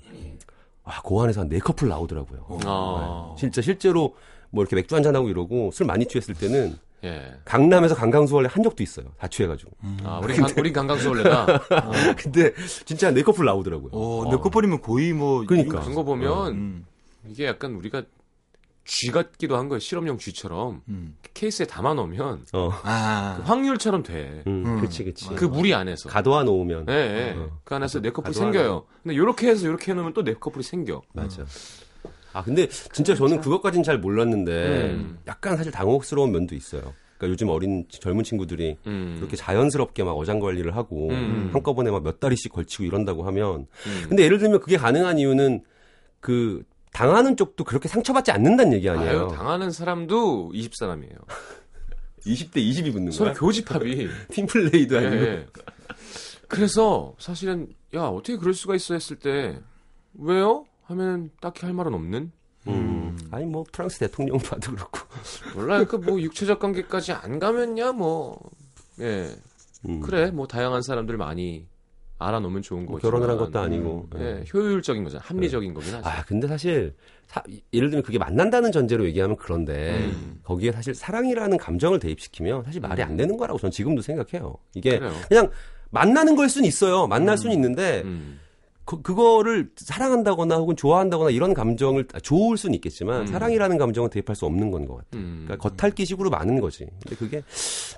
아, 0.83 1.01
그 1.01 1.17
안에서 1.19 1.41
한 1.41 1.49
4커플 1.49 1.87
나오더라고요. 1.87 2.59
아. 2.65 3.35
진짜 3.37 3.61
실제로 3.61 4.15
뭐 4.49 4.63
이렇게 4.63 4.75
맥주 4.75 4.95
한잔하고 4.95 5.29
이러고 5.29 5.69
술 5.71 5.85
많이 5.85 6.05
취했을 6.07 6.33
때는 6.33 6.77
예. 7.03 7.33
강남에서 7.45 7.95
강강수월래 7.95 8.49
한 8.51 8.61
적도 8.63 8.83
있어요. 8.83 9.07
다 9.17 9.27
취해가지고. 9.27 9.71
아, 10.03 10.19
우리 10.23 10.35
강, 10.35 10.49
우리 10.57 10.73
강강수올래가 10.73 11.61
근데 12.17 12.53
진짜 12.85 13.11
네 13.11 13.21
커플 13.23 13.45
나오더라고요. 13.45 13.91
어, 13.93 14.29
내 14.29 14.37
커플이면 14.37 14.81
거의 14.81 15.13
뭐 15.13 15.45
그러니까. 15.45 15.79
그런 15.79 15.95
거 15.95 16.03
보면 16.03 16.53
음. 16.53 16.85
이게 17.27 17.45
약간 17.45 17.73
우리가 17.75 18.03
쥐 18.85 19.11
같기도 19.11 19.55
한 19.55 19.69
거예요. 19.69 19.79
실험용 19.79 20.17
쥐처럼 20.17 20.81
음. 20.89 21.15
케이스에 21.35 21.67
담아 21.67 21.93
놓으면 21.93 22.45
어. 22.53 22.69
아. 22.83 23.39
확률처럼 23.45 24.01
돼. 24.01 24.43
음, 24.47 24.63
음. 24.65 24.81
그치, 24.81 25.03
그치. 25.03 25.29
그 25.35 25.45
무리 25.45 25.73
안에서. 25.75 26.09
가둬 26.09 26.43
놓으면. 26.43 26.85
예, 26.89 26.93
예. 26.93 27.35
어. 27.37 27.59
그 27.63 27.75
안에서 27.75 28.01
네 28.01 28.09
커플이 28.09 28.33
가져와야 28.33 28.51
생겨요. 28.51 28.85
근데 29.03 29.15
요렇게 29.15 29.47
해서 29.47 29.67
요렇게 29.67 29.91
해놓으면 29.91 30.13
또 30.13 30.23
네 30.23 30.33
커플이 30.33 30.63
생겨. 30.63 31.01
맞아. 31.13 31.45
아, 32.33 32.43
근데 32.43 32.67
진짜 32.67 33.15
저는 33.15 33.41
그것까진 33.41 33.83
잘 33.83 33.97
몰랐는데 33.99 34.91
음. 34.91 35.19
약간 35.27 35.57
사실 35.57 35.71
당혹스러운 35.71 36.31
면도 36.31 36.55
있어요. 36.55 36.93
그러니까 37.17 37.33
요즘 37.33 37.49
어린 37.49 37.85
젊은 37.89 38.23
친구들이 38.23 38.77
음. 38.87 39.15
그렇게 39.17 39.35
자연스럽게 39.35 40.03
막 40.03 40.13
어장 40.13 40.39
관리를 40.39 40.75
하고 40.75 41.09
음. 41.09 41.49
한꺼번에 41.51 41.91
막 41.91 42.03
몇 42.03 42.19
다리씩 42.19 42.53
걸치고 42.53 42.83
이런다고 42.85 43.23
하면 43.23 43.67
음. 43.87 44.05
근데 44.07 44.23
예를 44.23 44.37
들면 44.39 44.61
그게 44.61 44.77
가능한 44.77 45.17
이유는 45.19 45.63
그 46.21 46.63
당하는 46.93 47.35
쪽도 47.35 47.63
그렇게 47.65 47.87
상처받지 47.89 48.31
않는다는 48.31 48.73
얘기 48.73 48.89
아니에요. 48.89 49.27
아유, 49.29 49.35
당하는 49.35 49.69
사람도 49.71 50.51
20사람이에요. 50.53 51.17
20대 52.25 52.55
20이 52.57 52.91
붙는 52.93 53.11
서로 53.11 53.31
거야. 53.31 53.39
교집합이. 53.39 54.07
팀플레이도 54.31 54.95
예, 54.95 55.07
아니고. 55.07 55.23
예. 55.23 55.47
그래서 56.47 57.13
사실은 57.19 57.67
야 57.93 58.03
어떻게 58.03 58.37
그럴 58.37 58.53
수가 58.53 58.75
있어 58.75 58.93
했을 58.93 59.17
때 59.17 59.59
왜요? 60.17 60.65
하면 60.89 61.29
딱히 61.41 61.65
할 61.65 61.73
말은 61.73 61.93
없는. 61.93 62.31
음. 62.67 63.17
아니 63.31 63.45
뭐 63.45 63.63
프랑스 63.71 63.99
대통령 63.99 64.37
봐도 64.39 64.71
그렇고. 64.73 64.99
몰라 65.55 65.83
그뭐 65.85 66.19
육체적 66.21 66.59
관계까지 66.59 67.13
안 67.13 67.39
가면야 67.39 67.91
뭐 67.93 68.37
예. 68.99 69.29
음. 69.87 70.01
그래 70.01 70.29
뭐 70.31 70.45
다양한 70.47 70.81
사람들 70.81 71.15
많이 71.17 71.65
알아놓으면 72.17 72.61
좋은 72.61 72.83
뭐 72.85 72.95
거지. 72.95 73.03
결혼을 73.03 73.29
한 73.29 73.37
것도 73.37 73.59
아니고. 73.59 74.09
예, 74.17 74.43
효율적인 74.53 75.05
거잖아. 75.05 75.23
합리적인 75.25 75.73
거긴 75.73 75.93
하지. 75.95 76.07
아 76.09 76.23
근데 76.25 76.47
사실 76.49 76.93
사- 77.27 77.41
예를 77.71 77.89
들면 77.89 78.03
그게 78.03 78.17
만난다는 78.17 78.73
전제로 78.73 79.05
얘기하면 79.05 79.37
그런데 79.37 80.09
음. 80.11 80.39
거기에 80.43 80.73
사실 80.73 80.93
사랑이라는 80.93 81.57
감정을 81.57 81.99
대입시키면 81.99 82.63
사실 82.65 82.81
말이 82.81 83.01
안 83.03 83.15
되는 83.15 83.37
거라고 83.37 83.57
저는 83.57 83.71
지금도 83.71 84.01
생각해요. 84.01 84.55
이게 84.73 84.99
그래요. 84.99 85.13
그냥 85.29 85.49
만나는 85.91 86.35
걸 86.35 86.49
수는 86.49 86.67
있어요. 86.67 87.07
만날 87.07 87.37
수는 87.37 87.53
있는데 87.55 88.01
음. 88.03 88.39
그, 88.89 89.03
그거를 89.03 89.69
사랑한다거나 89.75 90.55
혹은 90.55 90.75
좋아한다거나 90.75 91.29
이런 91.29 91.53
감정을 91.53 92.07
아, 92.15 92.19
좋을 92.19 92.57
수는 92.57 92.73
있겠지만 92.73 93.21
음. 93.21 93.27
사랑이라는 93.27 93.77
감정은 93.77 94.09
대입할 94.09 94.35
수 94.35 94.47
없는 94.47 94.71
건 94.71 94.87
것 94.87 94.95
같아요. 94.95 95.21
음. 95.21 95.43
그러니까 95.45 95.69
겉핥기식으로 95.69 96.31
많은 96.31 96.59
거지. 96.59 96.87
근데 97.03 97.15
그게 97.15 97.43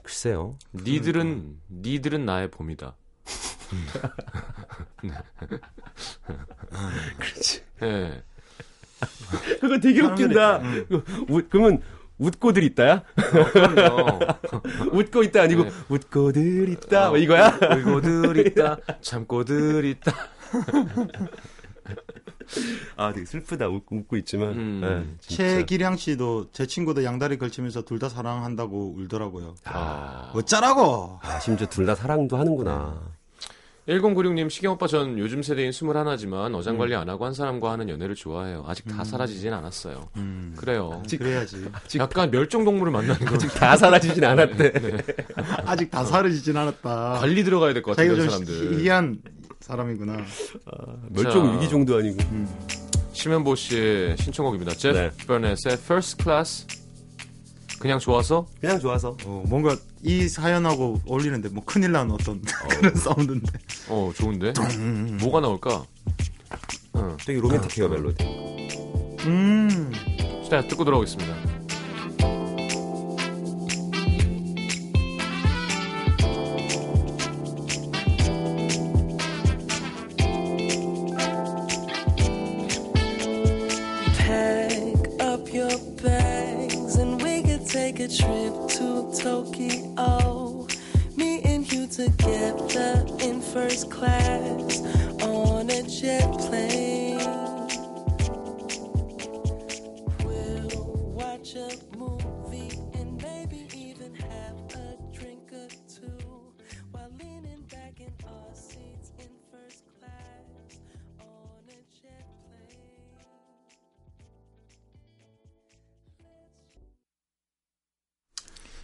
글쎄요. 0.03 0.57
니들은 0.73 1.59
니들은 1.69 2.25
나의 2.25 2.51
봄이다. 2.51 2.97
그렇지. 7.17 7.61
예. 7.83 8.23
그거 9.61 9.79
되게 9.79 10.01
웃긴다. 10.01 10.61
웃, 11.29 11.49
그러면 11.49 11.81
웃고들 12.17 12.63
있다야? 12.63 13.03
그럼요. 13.53 14.19
웃고 14.91 15.23
있다 15.23 15.43
아니고 15.43 15.63
네. 15.63 15.71
웃고들 15.87 16.67
있다 16.69 17.09
뭐 17.09 17.17
이거야? 17.17 17.57
울고들 17.77 18.45
있다. 18.47 18.77
참고들 19.01 19.85
있다. 19.85 20.11
아 22.97 23.13
되게 23.13 23.25
슬프다 23.25 23.67
웃고, 23.67 23.95
웃고 23.97 24.17
있지만 24.17 24.49
음. 24.51 24.81
네. 24.81 25.15
최기량 25.21 25.97
씨도 25.97 26.49
제 26.51 26.65
친구도 26.65 27.03
양다리 27.03 27.37
걸치면서 27.37 27.83
둘 27.83 28.01
다 28.01 28.09
사랑한다고 28.09 28.95
울더라고요. 28.97 29.55
아. 29.65 30.31
어쩌라고? 30.33 31.19
아, 31.21 31.39
심지어 31.39 31.67
둘 31.67 31.85
다 31.85 31.93
사랑도 31.95 32.35
하는구나. 32.37 32.99
1096님, 33.87 34.49
시경 34.49 34.73
오빠 34.73 34.87
전 34.87 35.17
요즘 35.19 35.41
세대인 35.43 35.69
21지만 35.71 36.55
어장 36.55 36.77
관리 36.77 36.95
안 36.95 37.09
하고 37.09 37.25
한 37.25 37.33
사람과 37.33 37.71
하는 37.71 37.89
연애를 37.89 38.15
좋아해요. 38.15 38.63
아직 38.67 38.85
다 38.87 39.03
사라지진 39.03 39.53
않았어요. 39.53 40.07
음. 40.17 40.53
그래요. 40.57 41.01
그래야지. 41.09 41.67
약간 41.97 42.31
멸종 42.31 42.63
동물을 42.65 42.91
만나는 42.91 43.25
거. 43.25 43.37
다 43.37 43.75
사라지진 43.77 44.23
않았대. 44.23 44.73
아직 45.65 45.89
다 45.91 46.03
사라지진 46.05 46.57
않았다. 46.57 47.17
관리 47.19 47.43
들어가야 47.43 47.73
될 47.73 47.83
것 47.83 47.95
같아요, 47.95 48.15
사람들. 48.29 48.73
희귀한 48.79 49.19
사람이구나. 49.71 50.17
멸종 51.09 51.45
자. 51.47 51.53
위기 51.53 51.69
정도 51.69 51.97
아니고. 51.97 52.17
심현보 53.13 53.55
씨의 53.55 54.17
신청곡입니다. 54.17 54.73
제프 54.75 54.97
네. 54.97 55.11
버넷의 55.27 55.73
First 55.73 56.21
Class. 56.21 56.67
그냥 57.79 57.97
좋아서? 57.99 58.45
그냥 58.59 58.79
좋아서. 58.79 59.15
어, 59.25 59.43
뭔가 59.47 59.75
이 60.03 60.27
사연하고 60.27 61.01
어울리는데 61.07 61.49
뭐 61.49 61.63
큰일 61.65 61.93
난 61.93 62.11
어떤 62.11 62.41
그런 62.69 62.95
사운드인데. 62.95 63.51
어, 63.89 64.11
좋은데? 64.15 64.53
뭐가 65.21 65.39
나올까? 65.39 65.85
응. 66.95 67.17
되게 67.25 67.39
로맨틱해요 67.39 67.89
멜로디. 67.89 68.23
음. 69.25 69.91
자, 70.49 70.67
듣고 70.67 70.83
돌아오겠습니다. 70.83 71.33
trip 88.17 88.53
to 88.67 89.09
Tokyo. 89.17 90.67
Me 91.15 91.41
and 91.43 91.71
you 91.71 91.87
together 91.87 93.05
in 93.21 93.39
first 93.41 93.89
class 93.89 94.81
on 95.21 95.69
a 95.69 95.81
jet 95.83 96.29
plane. 96.39 97.20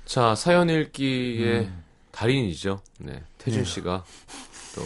자, 0.07 0.35
사연 0.35 0.69
읽기의 0.69 1.65
음. 1.65 1.83
달인이죠. 2.11 2.79
네. 2.99 3.21
태준 3.37 3.65
씨가 3.65 4.05
또 4.73 4.81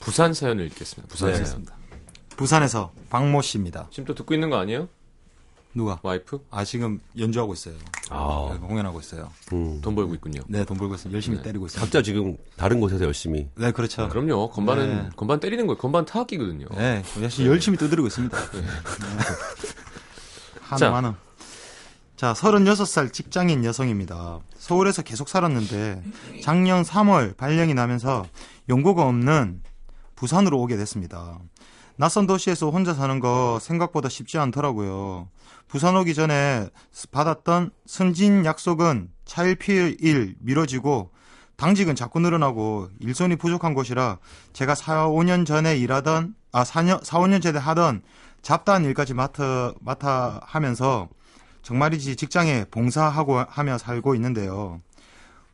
부산 0.00 0.32
사연을 0.32 0.64
읽겠습니다. 0.66 1.12
부산 1.12 1.32
네. 1.32 1.44
사연. 1.44 1.66
부산에서 2.30 2.90
박모 3.10 3.42
씨입니다. 3.42 3.88
지금 3.90 4.06
또 4.06 4.14
듣고 4.14 4.32
있는 4.32 4.48
거 4.50 4.56
아니에요? 4.56 4.88
누가? 5.74 6.00
와이프? 6.02 6.46
아 6.50 6.64
지금 6.64 7.00
연주하고 7.18 7.52
있어요. 7.52 7.74
아, 8.08 8.50
네, 8.54 8.58
공연하고 8.66 8.98
있어요. 9.00 9.30
음. 9.52 9.80
돈 9.82 9.94
벌고 9.94 10.14
있군요. 10.14 10.40
네, 10.48 10.64
돈 10.64 10.78
벌고 10.78 10.94
있어요. 10.94 11.12
열심히 11.12 11.36
네. 11.36 11.42
때리고 11.42 11.66
있어요. 11.66 11.82
각자 11.82 12.00
지금 12.00 12.38
다른 12.56 12.80
곳에서 12.80 13.04
열심히. 13.04 13.48
네, 13.56 13.72
그렇죠. 13.72 14.04
아, 14.04 14.08
그럼요. 14.08 14.48
건반은 14.50 14.88
네. 14.88 15.08
건반 15.16 15.38
때리는 15.38 15.66
거예요. 15.66 15.76
건반 15.76 16.06
타악기거든요. 16.06 16.66
네, 16.74 17.02
열심히, 17.20 17.48
열심히 17.50 17.76
두드리고 17.76 18.06
있습니다. 18.06 18.38
네. 18.52 18.62
자. 20.78 20.86
한음 20.86 20.94
한음. 20.94 21.25
자, 22.16 22.32
36살 22.32 23.12
직장인 23.12 23.62
여성입니다. 23.62 24.40
서울에서 24.56 25.02
계속 25.02 25.28
살았는데 25.28 26.02
작년 26.42 26.82
3월 26.82 27.36
발령이 27.36 27.74
나면서 27.74 28.24
연고가 28.70 29.02
없는 29.06 29.62
부산으로 30.14 30.58
오게 30.62 30.78
됐습니다. 30.78 31.38
낯선 31.96 32.26
도시에서 32.26 32.70
혼자 32.70 32.94
사는 32.94 33.20
거 33.20 33.58
생각보다 33.60 34.08
쉽지 34.08 34.38
않더라고요. 34.38 35.28
부산 35.68 35.94
오기 35.94 36.14
전에 36.14 36.70
받았던 37.10 37.70
승진 37.84 38.46
약속은 38.46 39.10
차일피일 39.26 40.36
미뤄지고 40.40 41.10
당직은 41.56 41.96
자꾸 41.96 42.20
늘어나고 42.20 42.88
일손이 42.98 43.36
부족한 43.36 43.74
곳이라 43.74 44.18
제가 44.54 44.74
4, 44.74 45.08
5년 45.08 45.44
전에 45.44 45.76
일하던 45.76 46.34
아 46.52 46.64
4년 46.64 47.04
4, 47.04 47.18
5년 47.18 47.42
전에 47.42 47.58
하던 47.58 48.00
잡다한 48.40 48.84
일까지 48.84 49.12
맡아 49.12 49.74
맡아 49.80 50.40
하면서 50.44 51.10
정말이지 51.66 52.14
직장에 52.14 52.64
봉사하고 52.70 53.40
하며 53.40 53.76
살고 53.76 54.14
있는데요. 54.14 54.80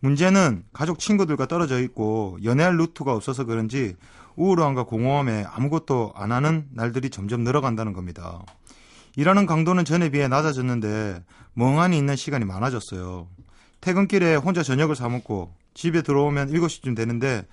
문제는 0.01 0.63
가족 0.75 0.99
친구들과 0.99 1.47
떨어져 1.47 1.81
있고 1.81 2.37
연애할 2.45 2.77
루트가 2.77 3.15
없어서 3.15 3.45
그런지 3.45 3.97
우울함과 4.37 4.83
공허함에 4.85 5.47
아무것도 5.49 6.13
안 6.15 6.31
하는 6.31 6.67
날들이 6.73 7.09
점점 7.09 7.45
늘어간다는 7.45 7.95
겁니다. 7.95 8.45
일하는 9.17 9.47
강도는 9.47 9.87
전에 9.87 10.11
비해 10.11 10.29
낮아졌는데 10.29 11.25
멍하니 11.55 11.97
있는 11.97 12.15
시간이 12.15 12.45
많아졌어요. 12.45 13.27
퇴근길에 13.81 14.35
혼자 14.35 14.63
저녁을 14.63 14.95
사 14.97 15.09
먹고 15.09 15.55
집에 15.73 16.03
들어오면 16.03 16.51
7시쯤 16.51 16.95
되는데 16.95 17.47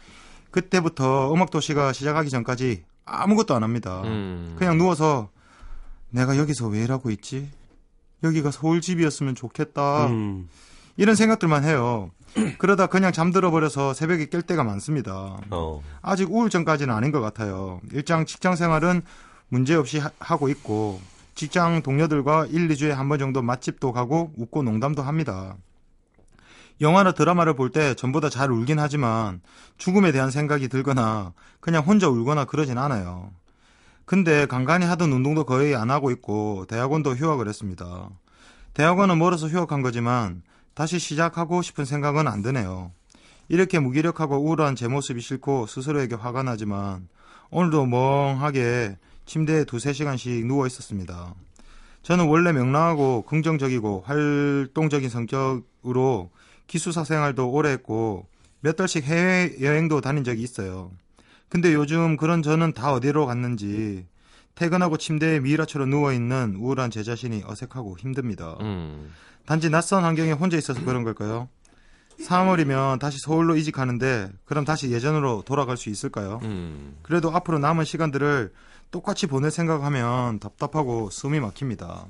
그때부터 0.51 1.33
음악 1.33 1.49
도시가 1.49 1.93
시작하기 1.93 2.29
전까지 2.29 2.83
아무것도 3.05 3.55
안 3.55 3.63
합니다. 3.63 4.01
음. 4.03 4.57
그냥 4.59 4.77
누워서 4.77 5.29
내가 6.09 6.37
여기서 6.37 6.67
왜 6.67 6.83
일하고 6.83 7.09
있지? 7.09 7.49
여기가 8.23 8.51
서울 8.51 8.81
집이었으면 8.81 9.35
좋겠다. 9.35 10.07
음. 10.07 10.49
이런 10.97 11.15
생각들만 11.15 11.63
해요. 11.63 12.11
그러다 12.57 12.87
그냥 12.87 13.11
잠들어 13.11 13.49
버려서 13.51 13.93
새벽에 13.93 14.25
깰 14.27 14.45
때가 14.45 14.63
많습니다. 14.63 15.37
어. 15.49 15.81
아직 16.01 16.29
우울증까지는 16.31 16.93
아닌 16.93 17.11
것 17.11 17.21
같아요. 17.21 17.79
일장 17.91 18.25
직장 18.25 18.55
생활은 18.55 19.01
문제 19.47 19.73
없이 19.75 19.97
하- 19.99 20.11
하고 20.19 20.49
있고 20.49 20.99
직장 21.35 21.81
동료들과 21.81 22.47
1, 22.47 22.67
2주에 22.67 22.89
한 22.89 23.07
번 23.09 23.17
정도 23.17 23.41
맛집도 23.41 23.93
가고 23.93 24.31
웃고 24.37 24.61
농담도 24.63 25.01
합니다. 25.01 25.55
영화나 26.81 27.11
드라마를 27.11 27.55
볼 27.55 27.71
때 27.71 27.93
전보다 27.93 28.29
잘 28.29 28.51
울긴 28.51 28.79
하지만 28.79 29.41
죽음에 29.77 30.11
대한 30.11 30.31
생각이 30.31 30.67
들거나 30.69 31.33
그냥 31.59 31.83
혼자 31.83 32.07
울거나 32.07 32.45
그러진 32.45 32.77
않아요. 32.77 33.31
근데 34.09 34.47
간간히 34.47 34.87
하던 34.87 35.11
운동도 35.11 35.43
거의 35.43 35.75
안 35.75 35.91
하고 35.91 36.09
있고 36.09 36.65
대학원도 36.67 37.11
휴학을 37.11 37.47
했습니다. 37.47 38.09
대학원은 38.73 39.19
멀어서 39.19 39.47
휴학한 39.47 39.83
거지만 39.83 40.41
다시 40.73 40.97
시작하고 40.97 41.61
싶은 41.61 41.85
생각은 41.85 42.27
안 42.27 42.41
드네요. 42.41 42.91
이렇게 43.49 43.77
무기력하고 43.77 44.37
우울한 44.37 44.75
제 44.75 44.87
모습이 44.87 45.21
싫고 45.21 45.67
스스로에게 45.67 46.15
화가 46.15 46.41
나지만 46.41 47.07
오늘도 47.51 47.85
멍하게 47.85 48.97
침대에 49.27 49.63
두세 49.65 49.93
시간씩 49.93 50.43
누워 50.47 50.65
있었습니다. 50.65 51.35
저는 52.01 52.29
원래 52.29 52.51
명랑하고 52.51 53.25
긍정적이고 53.27 54.05
활동적인 54.07 55.07
성격으로 55.07 56.31
기숙사 56.65 57.03
생활도 57.03 57.51
오래 57.51 57.69
했고 57.69 58.25
몇 58.61 58.75
달씩 58.75 59.03
해외 59.03 59.55
여행도 59.61 60.01
다닌 60.01 60.23
적이 60.23 60.41
있어요. 60.41 60.89
근데 61.49 61.73
요즘 61.73 62.15
그런 62.15 62.41
저는 62.41 62.73
다 62.73 62.93
어디로 62.93 63.25
갔는지 63.25 64.05
퇴근하고 64.55 64.97
침대에 64.97 65.39
미이라처럼 65.39 65.89
누워있는 65.89 66.55
우울한 66.59 66.91
제 66.91 67.03
자신이 67.03 67.43
어색하고 67.45 67.97
힘듭니다. 67.97 68.57
음. 68.61 69.11
단지 69.45 69.69
낯선 69.69 70.03
환경에 70.03 70.31
혼자 70.31 70.57
있어서 70.57 70.83
그런 70.83 71.03
걸까요? 71.03 71.49
3월이면 72.21 72.99
다시 72.99 73.17
서울로 73.19 73.55
이직하는데 73.55 74.29
그럼 74.45 74.65
다시 74.65 74.91
예전으로 74.91 75.43
돌아갈 75.45 75.77
수 75.77 75.89
있을까요? 75.89 76.39
음. 76.43 76.97
그래도 77.01 77.31
앞으로 77.31 77.59
남은 77.59 77.85
시간들을 77.85 78.51
똑같이 78.91 79.27
보낼 79.27 79.51
생각하면 79.51 80.39
답답하고 80.39 81.09
숨이 81.11 81.39
막힙니다. 81.39 82.05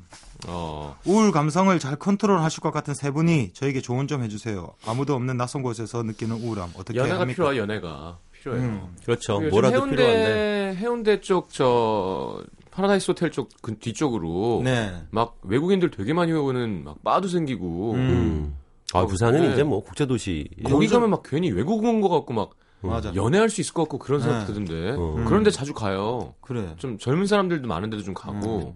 어. 0.47 0.97
우울 1.05 1.31
감성을 1.31 1.77
잘 1.77 1.97
컨트롤 1.97 2.39
하실 2.39 2.61
것 2.61 2.71
같은 2.71 2.93
세 2.93 3.11
분이 3.11 3.51
저에게 3.53 3.81
조언 3.81 4.07
좀 4.07 4.23
해주세요. 4.23 4.73
아무도 4.85 5.13
없는 5.13 5.37
낯선 5.37 5.61
곳에서 5.61 6.03
느끼는 6.03 6.37
우울함 6.37 6.71
어떻게 6.75 6.97
연애가 6.97 7.19
합니까? 7.21 7.35
필요하 7.35 7.57
연애가 7.57 8.17
필요해요. 8.39 8.63
음. 8.63 8.95
그렇죠. 9.05 9.39
뭐라도 9.39 9.75
해운대 9.75 9.95
필요한데. 9.95 10.75
해운대 10.77 11.21
쪽 11.21 11.49
저 11.51 12.43
파라다이스 12.71 13.11
호텔 13.11 13.31
쪽 13.31 13.49
그 13.61 13.77
뒤쪽으로 13.77 14.61
네. 14.63 14.91
막 15.11 15.37
외국인들 15.43 15.91
되게 15.91 16.13
많이 16.13 16.31
오는 16.31 16.83
막 16.83 17.03
바도 17.03 17.27
생기고 17.27 17.93
음. 17.93 18.55
아, 18.93 19.05
부산은 19.05 19.41
네. 19.41 19.53
이제 19.53 19.63
뭐 19.63 19.83
국제 19.83 20.05
도시. 20.05 20.47
거기 20.65 20.87
가면 20.87 21.09
막 21.09 21.23
괜히 21.23 21.51
외국 21.51 21.83
온것 21.83 22.09
같고 22.09 22.33
막 22.33 22.51
맞아. 22.81 23.13
연애할 23.13 23.49
수 23.49 23.59
있을 23.61 23.73
것 23.73 23.83
같고 23.83 23.99
그런 23.99 24.21
생각 24.21 24.39
네. 24.39 24.45
드던데 24.45 24.95
어. 24.97 25.23
그런데 25.27 25.51
자주 25.51 25.73
가요. 25.73 26.33
그래. 26.41 26.73
좀 26.77 26.97
젊은 26.97 27.25
사람들도 27.27 27.67
많은데도 27.67 28.03
좀 28.03 28.13
가고. 28.13 28.73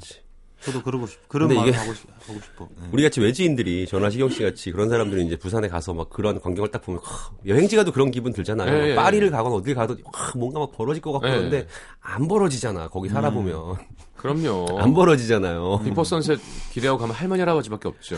저도 0.65 0.81
그러고 0.81 1.05
싶. 1.07 1.27
그런 1.27 1.53
말 1.53 1.67
이게- 1.67 1.77
하고, 1.77 1.93
싶, 1.93 2.07
하고 2.27 2.39
싶어. 2.41 2.67
네. 2.81 2.87
우리 2.91 3.03
같이 3.03 3.19
외지인들이 3.19 3.85
전화 3.87 4.09
시경 4.09 4.29
씨 4.29 4.43
같이 4.43 4.71
그런 4.71 4.89
사람들이 4.89 5.25
이제 5.25 5.35
부산에 5.35 5.67
가서 5.67 5.93
막 5.93 6.09
그런 6.09 6.39
광경을 6.39 6.71
딱 6.71 6.81
보면 6.83 7.01
하, 7.03 7.31
여행지 7.45 7.75
가도 7.75 7.91
그런 7.91 8.11
기분 8.11 8.31
들잖아요. 8.33 8.73
예, 8.73 8.79
막 8.79 8.87
예. 8.87 8.95
파리를 8.95 9.29
가거나 9.31 9.55
어딜 9.55 9.75
가도 9.75 9.97
와, 10.05 10.11
뭔가 10.35 10.59
막 10.59 10.71
벌어질 10.71 11.01
것 11.01 11.11
같고 11.13 11.27
예. 11.27 11.31
그런데 11.31 11.67
안 11.99 12.27
벌어지잖아. 12.27 12.87
거기 12.89 13.09
살아보면 13.09 13.75
그럼요. 14.23 14.79
안 14.79 14.93
벌어지잖아요. 14.93 15.81
비퍼 15.83 16.05
선셋 16.05 16.39
기대하고 16.71 16.97
가면 16.97 17.13
할머니 17.13 17.41
할아버지밖에 17.41 17.89
없죠. 17.89 18.15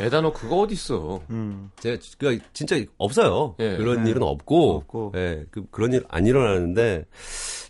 에다노 0.00 0.32
그거 0.32 0.60
어디 0.60 0.72
있어? 0.72 1.20
음. 1.28 1.70
제가 1.78 1.98
그 2.16 2.38
진짜 2.54 2.82
없어요. 2.96 3.54
예. 3.60 3.76
그런 3.76 4.04
네. 4.04 4.10
일은 4.10 4.22
없고, 4.22 4.76
없고. 4.76 5.12
예, 5.16 5.44
그, 5.50 5.62
그런 5.70 5.92
일 5.92 6.02
안 6.08 6.26
일어나는데 6.26 7.04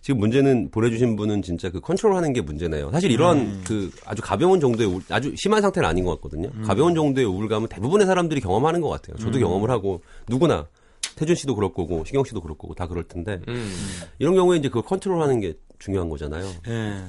지금 0.01 0.21
문제는 0.21 0.71
보내주신 0.71 1.17
분은 1.17 1.43
진짜 1.43 1.71
그 1.71 1.81
컨트롤하는 1.81 2.33
게 2.33 2.41
문제네요. 2.41 2.93
사실 2.93 3.11
이런 3.11 3.39
음. 3.39 3.65
그 3.67 3.91
아주 4.07 4.23
가벼운 4.23 4.61
정도의 4.61 4.89
우울, 4.89 5.03
아주 5.11 5.35
심한 5.37 5.61
상태는 5.61 5.89
아닌 5.89 6.05
것 6.05 6.13
같거든요. 6.13 6.51
가벼운 6.65 6.95
정도의 6.95 7.27
우울감은 7.27 7.69
대부분의 7.69 8.07
사람들이 8.07 8.41
경험하는 8.41 8.81
것 8.81 8.89
같아요. 8.91 9.17
저도 9.17 9.39
음. 9.39 9.43
경험을 9.43 9.71
하고 9.71 10.03
누구나 10.29 10.69
태준 11.17 11.35
씨도 11.35 11.57
그럴 11.57 11.75
거고 11.75 12.05
시경 12.05 12.23
씨도 12.23 12.41
그럴 12.43 12.57
거고 12.57 12.75
다 12.75 12.87
그럴 12.87 13.03
텐데 13.03 13.41
음. 13.49 13.73
이런 14.21 14.37
경우에 14.37 14.57
이제 14.59 14.69
그걸 14.69 14.85
컨트롤하는 14.85 15.41
게 15.41 15.55
중요한 15.81 16.09
거잖아요. 16.09 16.47
예. 16.69 17.03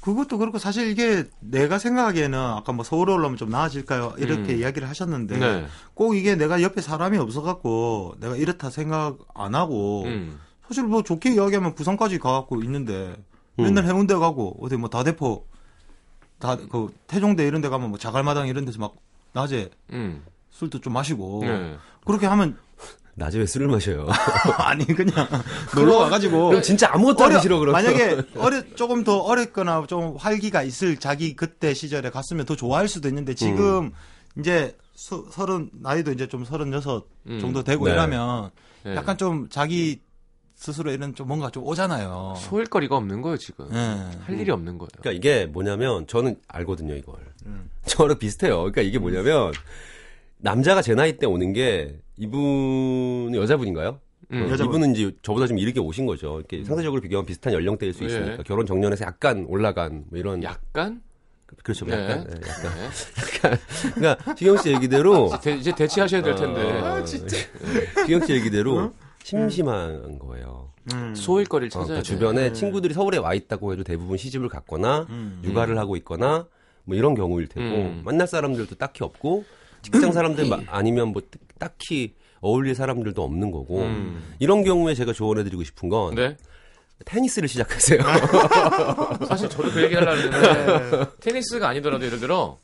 그것도 0.00 0.38
그렇고 0.38 0.58
사실 0.58 0.88
이게 0.88 1.24
내가 1.40 1.78
생각하기에는 1.78 2.38
아까 2.38 2.72
뭐 2.72 2.84
서울 2.84 3.10
올라오면 3.10 3.36
좀 3.36 3.50
나아질까요? 3.50 4.14
이렇게 4.18 4.54
음. 4.54 4.58
이야기를 4.60 4.88
하셨는데 4.88 5.38
네. 5.38 5.66
꼭 5.94 6.16
이게 6.16 6.36
내가 6.36 6.62
옆에 6.62 6.80
사람이 6.80 7.18
없어갖고 7.18 8.14
내가 8.20 8.36
이렇다 8.36 8.70
생각 8.70 9.18
안 9.34 9.54
하고 9.54 10.04
음. 10.04 10.38
사실 10.68 10.84
뭐 10.84 11.02
좋게 11.02 11.34
이야기하면 11.34 11.74
부산까지 11.74 12.18
가갖고 12.18 12.62
있는데 12.62 13.16
음. 13.58 13.64
맨날 13.64 13.84
해운대 13.84 14.14
가고 14.14 14.56
어디 14.60 14.76
뭐 14.76 14.88
다대포 14.88 15.46
다 16.38 16.56
그 16.56 16.94
태종대 17.08 17.46
이런 17.46 17.60
데 17.60 17.68
가면 17.68 17.90
뭐 17.90 17.98
자갈마당 17.98 18.46
이런 18.46 18.64
데서 18.64 18.78
막 18.78 18.94
낮에 19.32 19.70
음. 19.90 20.22
술도 20.50 20.80
좀 20.80 20.92
마시고 20.92 21.40
네. 21.42 21.76
그렇게 22.06 22.26
하면 22.26 22.56
낮에 23.18 23.38
왜 23.38 23.46
술을 23.46 23.68
마셔요? 23.68 24.06
아니 24.58 24.86
그냥 24.86 25.14
놀러 25.74 25.98
가가지고 25.98 26.48
그럼 26.48 26.62
진짜 26.62 26.88
아무것도 26.92 27.24
하기 27.24 27.40
싫어 27.40 27.58
그럼. 27.58 27.72
만약에 27.72 28.22
어려 28.38 28.62
조금 28.74 29.04
더 29.04 29.18
어렸거나 29.18 29.84
좀 29.88 30.16
활기가 30.16 30.62
있을 30.62 30.96
자기 30.96 31.34
그때 31.34 31.74
시절에 31.74 32.10
갔으면 32.10 32.46
더 32.46 32.54
좋아할 32.56 32.88
수도 32.88 33.08
있는데 33.08 33.34
지금 33.34 33.86
음. 33.86 33.92
이제 34.38 34.76
수- 34.94 35.26
서른 35.30 35.70
나이도 35.72 36.12
이제 36.12 36.26
좀 36.28 36.44
서른여섯 36.44 37.04
음. 37.26 37.40
정도 37.40 37.62
되고 37.62 37.86
네. 37.86 37.92
이러면 37.92 38.50
네. 38.84 38.94
약간 38.94 39.18
좀 39.18 39.48
자기 39.50 40.00
스스로 40.54 40.90
이런 40.90 41.14
좀 41.14 41.28
뭔가 41.28 41.50
좀 41.50 41.64
오잖아요. 41.64 42.34
소일거리가 42.36 42.96
없는 42.96 43.22
거예요 43.22 43.36
지금. 43.36 43.68
예. 43.72 43.76
할 44.24 44.40
일이 44.40 44.50
없는 44.50 44.76
거예요. 44.78 44.88
그러니까 45.00 45.12
이게 45.12 45.46
뭐냐면 45.46 46.06
저는 46.08 46.36
알거든요 46.48 46.94
이걸. 46.96 47.14
음. 47.46 47.70
저랑 47.86 48.18
비슷해요. 48.18 48.56
그러니까 48.58 48.82
이게 48.82 48.98
뭐냐면 48.98 49.52
남자가 50.38 50.82
제 50.82 50.94
나이 50.94 51.16
때 51.16 51.26
오는 51.26 51.52
게 51.52 51.98
이분 52.18 53.34
여자분인가요? 53.34 54.00
음. 54.32 54.42
어, 54.42 54.50
여자분. 54.50 54.66
이분은 54.74 54.94
이제 54.94 55.12
저보다 55.22 55.46
좀 55.46 55.58
이르게 55.58 55.80
오신 55.80 56.06
거죠. 56.06 56.38
이렇게 56.38 56.64
상대적으로 56.64 57.00
비교하면 57.00 57.26
비슷한 57.26 57.52
연령대일 57.52 57.94
수 57.94 58.02
예. 58.04 58.08
있으니까 58.08 58.42
결혼 58.42 58.66
정년에서 58.66 59.04
약간 59.06 59.46
올라간 59.48 60.04
뭐 60.10 60.18
이런 60.18 60.42
약간. 60.42 61.00
그렇죠. 61.62 61.86
네. 61.86 61.94
약간, 61.94 62.26
네, 62.28 62.40
약간. 62.46 62.72
네. 63.52 63.58
그러니까 63.94 64.34
지경 64.34 64.56
씨 64.58 64.70
얘기대로 64.70 65.30
대- 65.40 65.56
이제 65.56 65.74
대치하셔야 65.74 66.22
될 66.22 66.34
텐데. 66.34 66.60
어, 66.80 67.02
지경 67.04 68.26
씨 68.26 68.32
얘기대로 68.34 68.92
심심한 69.24 70.18
거예요. 70.18 70.72
음. 70.92 71.14
소일거리를 71.14 71.68
어, 71.68 71.70
찾아야 71.70 71.86
그러니까 71.86 72.02
돼. 72.02 72.08
주변에 72.08 72.52
친구들이 72.52 72.92
서울에 72.94 73.16
와 73.18 73.32
있다고 73.34 73.72
해도 73.72 73.82
대부분 73.84 74.18
시집을 74.18 74.48
갔거나 74.48 75.06
음. 75.08 75.40
육아를 75.44 75.78
하고 75.78 75.96
있거나 75.96 76.46
뭐 76.84 76.96
이런 76.96 77.14
경우일 77.14 77.46
테고 77.48 77.66
음. 77.66 78.02
만날 78.04 78.26
사람들도 78.26 78.74
딱히 78.76 79.04
없고 79.04 79.44
직장 79.82 80.12
사람들 80.12 80.48
마- 80.48 80.60
아니면 80.68 81.08
뭐 81.08 81.22
딱히 81.58 82.14
어울릴 82.40 82.74
사람들도 82.74 83.22
없는 83.22 83.50
거고 83.50 83.82
음. 83.82 84.34
이런 84.38 84.62
경우에 84.64 84.94
제가 84.94 85.12
조언해드리고 85.12 85.64
싶은 85.64 85.88
건 85.88 86.14
네. 86.14 86.36
테니스를 87.04 87.48
시작하세요. 87.48 88.00
사실 89.28 89.48
저도 89.48 89.70
그 89.70 89.82
얘기 89.82 89.94
하려고 89.94 90.16
했는데 90.20 91.10
테니스가 91.20 91.68
아니더라도 91.68 92.04
예를 92.04 92.18
들어 92.20 92.58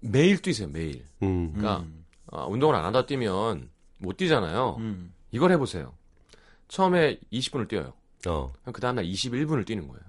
매일 0.00 0.40
뛰세요 0.40 0.68
매일. 0.68 1.04
음. 1.22 1.52
그러니까 1.54 1.84
아, 2.30 2.44
운동을 2.44 2.74
안 2.76 2.84
하다 2.84 3.06
뛰면 3.06 3.68
못 3.98 4.16
뛰잖아요. 4.16 4.76
음. 4.78 5.12
이걸 5.32 5.50
해보세요. 5.52 5.92
처음에 6.68 7.18
20분을 7.32 7.68
뛰어요. 7.68 7.92
어. 8.26 8.52
그 8.72 8.80
다음날 8.80 9.04
21분을 9.06 9.66
뛰는 9.66 9.88
거예요. 9.88 10.02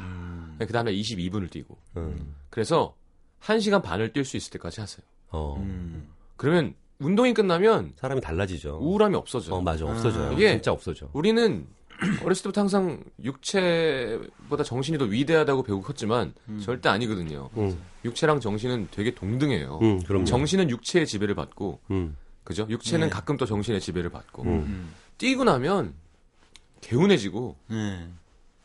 음. 0.00 0.56
그 0.58 0.72
다음날 0.72 0.94
22분을 0.94 1.50
뛰고. 1.50 1.76
음. 1.98 2.34
그래서 2.50 2.94
1시간 3.42 3.82
반을 3.82 4.12
뛸 4.12 4.24
수 4.24 4.36
있을 4.36 4.50
때까지 4.52 4.80
하세요. 4.80 5.04
어. 5.30 5.56
음. 5.58 6.08
그러면 6.36 6.74
운동이 6.98 7.34
끝나면 7.34 7.92
사람이 7.96 8.20
달라지죠. 8.20 8.78
우울함이 8.80 9.14
없어져요. 9.16 9.54
어 9.56 9.60
맞아 9.60 9.84
없어져요. 9.86 10.32
이게- 10.32 10.52
진짜 10.52 10.72
없어져. 10.72 11.08
우리는 11.12 11.66
어렸을 12.24 12.42
때부터 12.44 12.60
항상 12.60 13.02
육체보다 13.22 14.62
정신이 14.64 14.98
더 14.98 15.04
위대하다고 15.06 15.62
배우고 15.62 15.82
컸지만 15.82 16.34
절대 16.62 16.88
아니거든요. 16.90 17.48
음. 17.56 17.78
육체랑 18.04 18.40
정신은 18.40 18.88
되게 18.90 19.14
동등해요. 19.14 19.78
음 19.82 20.02
그럼 20.02 20.24
정신은 20.26 20.68
육체의 20.70 21.06
지배를 21.06 21.34
받고, 21.34 21.80
음. 21.90 22.16
그죠? 22.44 22.66
육체는 22.68 23.06
네. 23.08 23.10
가끔 23.10 23.36
또 23.38 23.46
정신의 23.46 23.80
지배를 23.80 24.10
받고, 24.10 24.42
음. 24.42 24.92
뛰고 25.18 25.44
나면 25.44 25.94
개운해지고 26.82 27.56
네. 27.68 28.08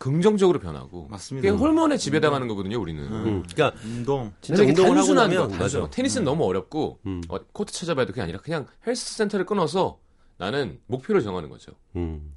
긍정적으로 0.01 0.57
변하고, 0.57 1.07
맞습니다. 1.11 1.47
이게 1.47 1.55
호르몬에 1.55 1.95
지배당하는 1.95 2.47
거거든요, 2.47 2.79
우리는. 2.81 3.03
음. 3.03 3.43
그러니까 3.53 3.79
운동. 3.85 4.33
진짜 4.41 4.63
운동을 4.63 4.95
단순한 4.95 5.35
거, 5.35 5.47
맞아. 5.47 5.79
거. 5.81 5.89
테니스는 5.91 6.25
너무 6.25 6.43
어렵고 6.45 6.99
음. 7.05 7.21
어, 7.29 7.37
코트 7.53 7.71
찾아봐야 7.71 8.07
돼 8.07 8.11
그게 8.11 8.21
아니라 8.23 8.39
그냥 8.39 8.65
헬스 8.87 9.13
센터를 9.13 9.45
끊어서 9.45 9.99
나는 10.37 10.79
목표를 10.87 11.21
정하는 11.21 11.49
거죠. 11.49 11.73
음. 11.95 12.33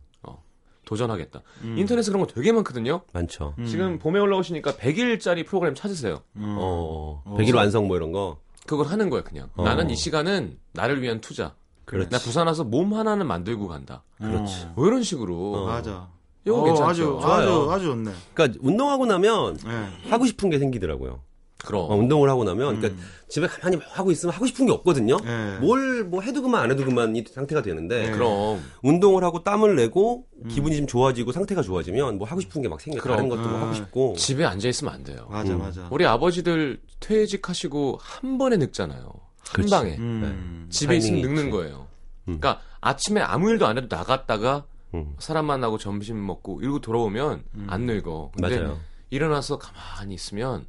도전하겠다. 0.85 1.41
음. 1.63 1.79
인터넷에 1.79 2.11
그런 2.13 2.27
거 2.27 2.31
되게 2.31 2.53
많거든요. 2.53 3.01
많죠. 3.15 3.55
음. 3.59 3.65
지금 3.65 3.99
봄에 3.99 4.21
올라오시니까 4.21 4.73
100일짜리 4.73 5.47
프로그램 5.47 5.75
찾으세요. 5.75 6.21
음. 6.37 6.57
어, 6.59 7.23
어. 7.25 7.37
백일 7.39 7.55
완성 7.55 7.89
뭐 7.89 7.97
이런 7.97 8.13
거. 8.13 8.37
그걸 8.67 8.87
하는 8.89 9.09
거예요, 9.09 9.25
그냥. 9.25 9.49
어. 9.57 9.65
나는 9.65 9.89
이 9.89 9.97
시간은 9.97 10.59
나를 10.73 11.01
위한 11.01 11.23
투자. 11.23 11.55
그렇지. 11.87 12.11
나 12.11 12.19
부산 12.19 12.47
와서 12.47 12.65
몸 12.65 12.93
하나는 12.95 13.27
만들고 13.27 13.69
간다. 13.69 14.03
그렇지. 14.19 14.65
어. 14.65 14.73
뭐 14.77 14.87
이런 14.87 15.03
식으로. 15.03 15.65
맞아. 15.65 16.11
이거 16.47 16.61
어, 16.61 16.65
괜찮죠. 16.65 16.89
아주 16.89 17.03
좋아요. 17.03 17.21
아주 17.23 17.71
아주 17.73 17.85
좋네. 17.87 18.11
그러니까 18.35 18.59
운동하고 18.63 19.07
나면 19.07 19.57
네. 19.65 19.89
하고 20.11 20.27
싶은 20.27 20.51
게 20.51 20.59
생기더라고요. 20.59 21.21
그럼. 21.65 21.91
어, 21.91 21.95
운동을 21.97 22.29
하고 22.29 22.45
나면 22.45 22.79
그러니까 22.79 22.89
음. 23.01 23.07
집에 23.29 23.47
가만히 23.47 23.79
하고 23.93 24.11
있으면 24.11 24.35
하고 24.35 24.45
싶은 24.45 24.67
게 24.67 24.73
없거든요. 24.73 25.17
네. 25.25 25.59
뭘뭐 25.61 26.21
해도 26.21 26.43
그만 26.43 26.61
안 26.63 26.71
해도 26.71 26.85
그만 26.85 27.17
이 27.17 27.25
상태가 27.27 27.63
되는데 27.63 28.07
네. 28.07 28.11
그럼. 28.11 28.61
운동을 28.83 29.25
하고 29.25 29.43
땀을 29.43 29.75
내고 29.75 30.27
기분이 30.51 30.77
좀 30.77 30.87
좋아지고 30.87 31.33
상태가 31.33 31.63
좋아지면 31.63 32.19
뭐 32.19 32.27
하고 32.29 32.43
싶은 32.43 32.61
게 32.61 32.69
막 32.69 32.79
생겨. 32.83 33.01
그럼. 33.01 33.17
다른 33.17 33.29
것도 33.31 33.49
뭐 33.49 33.59
아. 33.59 33.63
하고 33.63 33.73
싶고. 33.75 34.15
집에 34.17 34.45
앉아 34.45 34.69
있으면 34.69 34.93
안 34.93 35.03
돼요. 35.05 35.27
맞아 35.31 35.55
음. 35.55 35.59
맞아. 35.61 35.89
우리 35.91 36.05
아버지들 36.05 36.81
퇴직하시고 37.01 37.99
한 38.03 38.37
번에 38.37 38.59
늙잖아요. 38.59 39.11
한. 39.49 39.67
방에. 39.71 39.97
음. 39.99 40.67
집에 40.69 40.97
있으면 40.99 41.23
늙는 41.23 41.43
있지. 41.45 41.51
거예요. 41.51 41.87
음. 42.29 42.39
그러니까 42.39 42.61
아침에 42.83 43.23
아무 43.23 43.49
일도 43.51 43.67
안 43.67 43.79
해도 43.79 43.87
나갔다가 43.89 44.65
음. 44.95 45.15
사람 45.19 45.47
만나고 45.47 45.79
점심 45.79 46.25
먹고 46.25 46.61
이러고 46.63 46.81
돌아오면 46.81 47.45
안 47.67 47.83
늙어. 47.83 48.31
근데 48.35 48.61
맞아요. 48.61 48.79
일어나서 49.11 49.59
가만히 49.59 50.15
있으면 50.15 50.67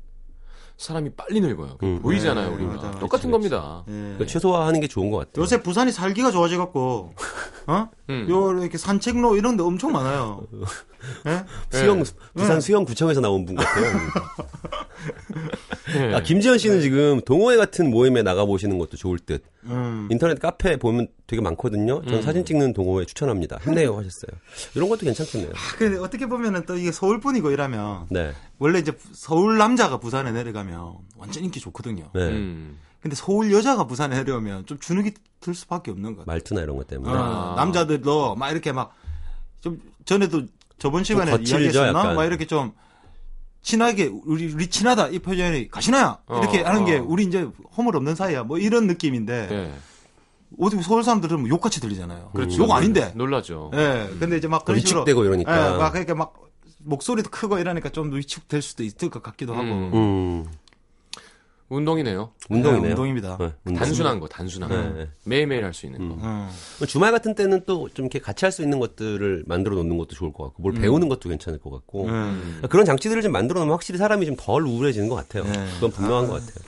사람이 0.77 1.11
빨리 1.11 1.39
늙어요. 1.39 1.77
음. 1.83 2.01
보이잖아요, 2.01 2.49
네, 2.49 2.55
우리가. 2.55 2.73
맞아. 2.73 2.91
똑같은 2.99 3.31
그치, 3.31 3.31
겁니다. 3.31 3.83
예. 3.87 3.91
그러니까 3.91 4.25
최소화하는 4.25 4.81
게 4.81 4.87
좋은 4.87 5.09
것 5.09 5.19
같아요. 5.19 5.43
요새 5.43 5.63
부산이 5.63 5.91
살기가 5.91 6.31
좋아져갖고, 6.31 7.13
어? 7.67 7.89
음. 8.09 8.27
요, 8.29 8.51
이렇게 8.59 8.77
산책로 8.77 9.37
이런 9.37 9.55
데 9.55 9.63
엄청 9.63 9.93
많아요. 9.93 10.43
예? 11.27 11.45
수영 11.69 12.03
부산 12.33 12.55
네. 12.55 12.59
수영구청에서 12.59 13.21
나온 13.21 13.45
분 13.45 13.55
같아요. 13.55 13.85
네. 15.95 16.13
아, 16.15 16.21
김지현 16.21 16.57
씨는 16.57 16.81
지금 16.81 17.21
동호회 17.21 17.57
같은 17.57 17.89
모임에 17.89 18.21
나가 18.21 18.45
보시는 18.45 18.77
것도 18.77 18.97
좋을 18.97 19.19
듯. 19.19 19.43
음. 19.65 20.07
인터넷 20.11 20.39
카페 20.39 20.77
보면 20.77 21.07
되게 21.27 21.41
많거든요. 21.41 22.03
전 22.05 22.15
음. 22.15 22.21
사진 22.21 22.45
찍는 22.45 22.73
동호회 22.73 23.05
추천합니다. 23.05 23.59
힘내요 23.63 23.97
하셨어요. 23.97 24.37
이런 24.75 24.89
것도 24.89 25.01
괜찮겠네요. 25.05 25.51
아, 25.51 25.77
근데 25.77 25.97
어떻게 25.97 26.27
보면은 26.27 26.65
또 26.65 26.77
이게 26.77 26.91
서울뿐이고 26.91 27.51
이러면, 27.51 28.07
네. 28.09 28.33
원래 28.59 28.79
이제 28.79 28.91
서울 29.13 29.57
남자가 29.57 29.97
부산에 29.97 30.31
내려가면 30.31 30.95
완전 31.17 31.43
인기 31.43 31.59
좋거든요. 31.59 32.09
네. 32.13 32.21
음. 32.29 32.77
근데 33.01 33.15
서울 33.15 33.51
여자가 33.51 33.85
부산에 33.85 34.15
내려오면 34.15 34.65
좀 34.65 34.79
주눅이 34.79 35.11
들 35.39 35.53
수밖에 35.53 35.91
없는 35.91 36.15
것 36.15 36.19
같아요. 36.21 36.33
말투나 36.33 36.61
이런 36.61 36.75
것 36.75 36.87
때문에. 36.87 37.13
어, 37.13 37.15
아. 37.15 37.55
남자들도 37.55 38.35
막 38.35 38.49
이렇게 38.49 38.71
막, 38.71 38.95
좀, 39.61 39.79
전에도 40.05 40.43
저번 40.79 41.03
시간에 41.03 41.31
이야기했었나? 41.31 42.13
막 42.13 42.25
이렇게 42.25 42.45
좀, 42.45 42.73
친하게, 43.65 44.11
우리, 44.25 44.53
우리 44.53 44.67
친하다, 44.67 45.07
이 45.07 45.19
표현이, 45.19 45.69
가시나야! 45.69 46.19
이렇게 46.29 46.61
어, 46.61 46.67
하는 46.67 46.85
게, 46.85 46.97
어. 46.97 47.03
우리 47.03 47.23
이제 47.23 47.49
허물 47.75 47.95
없는 47.97 48.13
사이야. 48.13 48.43
뭐 48.43 48.59
이런 48.59 48.85
느낌인데, 48.85 49.47
네. 49.49 49.73
어떻게 50.59 50.83
서울 50.83 51.03
사람들은 51.03 51.39
뭐 51.39 51.49
욕같이 51.49 51.81
들리잖아요. 51.81 52.29
그렇죠. 52.33 52.63
욕 52.63 52.71
아닌데. 52.71 53.11
놀라죠. 53.15 53.71
예. 53.73 54.07
근데 54.19 54.37
이제 54.37 54.47
막 54.47 54.63
그런 54.63 54.79
식으로. 54.79 54.99
위축되고 54.99 55.25
이러니까. 55.25 55.73
예, 55.73 55.77
막 55.77 55.95
이렇게 55.95 56.13
막, 56.13 56.35
목소리도 56.83 57.31
크고 57.31 57.57
이러니까 57.57 57.89
좀 57.89 58.13
위축될 58.13 58.61
수도 58.61 58.83
있을 58.83 59.09
것 59.09 59.23
같기도 59.23 59.53
하고. 59.53 59.63
음. 59.63 59.91
음. 59.93 60.45
운동이네요. 61.69 62.29
운동이네요. 62.49 62.81
네, 62.83 62.89
운동입니다. 62.89 63.37
네, 63.39 63.51
운동. 63.65 63.79
단순한 63.79 64.19
거, 64.19 64.27
단순한 64.27 64.69
거. 64.69 64.75
네, 64.75 64.93
네. 64.93 65.09
매일매일 65.25 65.63
할 65.65 65.73
수 65.73 65.87
있는 65.87 66.07
거. 66.09 66.15
음. 66.15 66.19
음. 66.23 66.85
주말 66.87 67.11
같은 67.11 67.33
때는 67.33 67.63
또 67.65 67.89
좀 67.93 68.05
이렇게 68.05 68.19
같이 68.19 68.45
할 68.45 68.51
수 68.51 68.61
있는 68.61 68.79
것들을 68.79 69.45
만들어 69.47 69.75
놓는 69.77 69.97
것도 69.97 70.09
좋을 70.15 70.31
것 70.31 70.43
같고, 70.45 70.61
뭘 70.61 70.73
배우는 70.73 71.09
것도 71.09 71.27
괜찮을 71.29 71.59
것 71.59 71.71
같고. 71.71 72.05
음. 72.05 72.61
그런 72.69 72.85
장치들을 72.85 73.21
좀 73.23 73.31
만들어 73.31 73.59
놓으면 73.61 73.73
확실히 73.73 73.97
사람이 73.97 74.25
좀 74.27 74.35
덜 74.37 74.61
우울해지는 74.63 75.09
것 75.09 75.15
같아요. 75.15 75.43
네. 75.43 75.51
그건 75.75 75.89
분명한 75.91 76.27
것 76.27 76.33
같아요. 76.33 76.63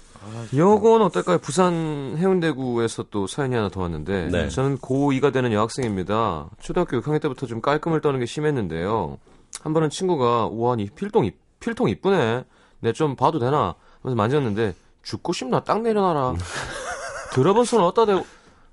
요건 0.55 1.01
어떨까요? 1.03 1.37
부산 1.37 2.15
해운대구에서 2.17 3.05
또 3.11 3.27
사연이 3.27 3.55
하나 3.55 3.69
더 3.69 3.81
왔는데 3.81 4.27
네. 4.29 4.49
저는 4.49 4.77
고2가 4.79 5.31
되는 5.31 5.53
여학생입니다. 5.53 6.49
초등학교 6.59 6.99
6학년 6.99 7.21
때부터 7.21 7.45
좀 7.45 7.61
깔끔을 7.61 8.01
떠는 8.01 8.19
게 8.19 8.25
심했는데요. 8.25 9.17
한 9.61 9.73
번은 9.73 9.89
친구가 9.89 10.47
우와 10.47 10.75
니 10.75 10.89
필통 10.89 11.25
이- 11.25 11.31
필통 11.59 11.87
이쁘네. 11.89 12.43
내 12.81 12.91
좀 12.93 13.15
봐도 13.15 13.39
되나? 13.39 13.75
하면서 14.01 14.15
만졌는데 14.15 14.73
죽고 15.07 15.31
싶나 15.31 15.61
딱 15.61 15.81
내려놔라. 15.81 16.35
들어본 17.31 17.63
손을 17.65 17.85
어디다 17.85 18.05
대고 18.07 18.25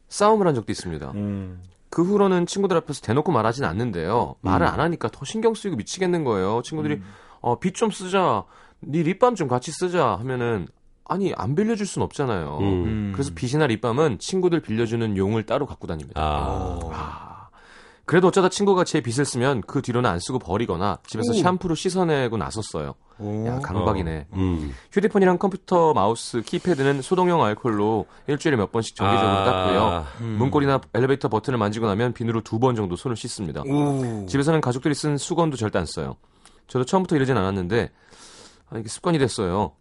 싸움을 0.08 0.46
한 0.46 0.54
적도 0.54 0.72
있습니다. 0.72 1.12
음. 1.14 1.62
그 1.90 2.02
후로는 2.02 2.46
친구들 2.46 2.76
앞에서 2.78 3.02
대놓고 3.02 3.30
말하진 3.30 3.64
않는데요. 3.64 4.34
말을 4.40 4.66
안 4.66 4.80
하니까 4.80 5.08
더 5.12 5.24
신경 5.24 5.54
쓰이고 5.54 5.76
미치겠는 5.76 6.24
거예요. 6.24 6.60
친구들이 6.64 7.00
어, 7.40 7.58
빗 7.60 7.74
좀 7.74 7.90
쓰자. 7.92 8.44
네 8.80 9.02
립밤 9.02 9.36
좀 9.36 9.46
같이 9.48 9.70
쓰자 9.70 10.16
하면은 10.18 10.66
아니 11.04 11.32
안 11.36 11.54
빌려줄 11.54 11.86
순 11.86 12.02
없잖아요. 12.02 12.58
음. 12.60 13.12
그래서 13.14 13.30
빗이나 13.34 13.66
립밤은 13.68 14.18
친구들 14.18 14.60
빌려주는 14.60 15.16
용을 15.16 15.46
따로 15.46 15.66
갖고 15.66 15.86
다닙니다. 15.86 16.20
아. 16.20 16.80
아. 16.92 17.33
그래도 18.06 18.28
어쩌다 18.28 18.48
친구가 18.50 18.84
제 18.84 19.00
빗을 19.00 19.24
쓰면 19.24 19.62
그 19.62 19.80
뒤로는 19.80 20.08
안 20.10 20.18
쓰고 20.20 20.38
버리거나 20.38 20.98
집에서 21.06 21.32
샴푸로 21.32 21.74
씻어내고 21.74 22.36
나서 22.36 22.61
써요. 22.61 22.94
오. 23.18 23.46
야 23.46 23.60
강박이네. 23.60 24.26
음. 24.34 24.74
휴대폰이랑 24.92 25.38
컴퓨터, 25.38 25.94
마우스, 25.94 26.42
키패드는 26.42 27.00
소독용 27.00 27.42
알콜로 27.44 28.06
일주일에 28.26 28.56
몇 28.56 28.72
번씩 28.72 28.96
정기적으로 28.96 29.30
아. 29.38 29.44
닦고요. 29.44 30.04
음. 30.20 30.36
문고리나 30.38 30.80
엘리베이터 30.92 31.28
버튼을 31.28 31.58
만지고 31.58 31.86
나면 31.86 32.12
비누로 32.12 32.42
두 32.42 32.58
번 32.58 32.74
정도 32.76 32.96
손을 32.96 33.16
씻습니다. 33.16 33.62
오. 33.62 34.26
집에서는 34.26 34.60
가족들이 34.60 34.94
쓴 34.94 35.16
수건도 35.16 35.56
절대 35.56 35.78
안 35.78 35.86
써요. 35.86 36.16
저도 36.66 36.84
처음부터 36.84 37.16
이러진 37.16 37.36
않았는데 37.36 37.90
아, 38.70 38.78
이게 38.78 38.88
습관이 38.88 39.18
됐어요. 39.18 39.72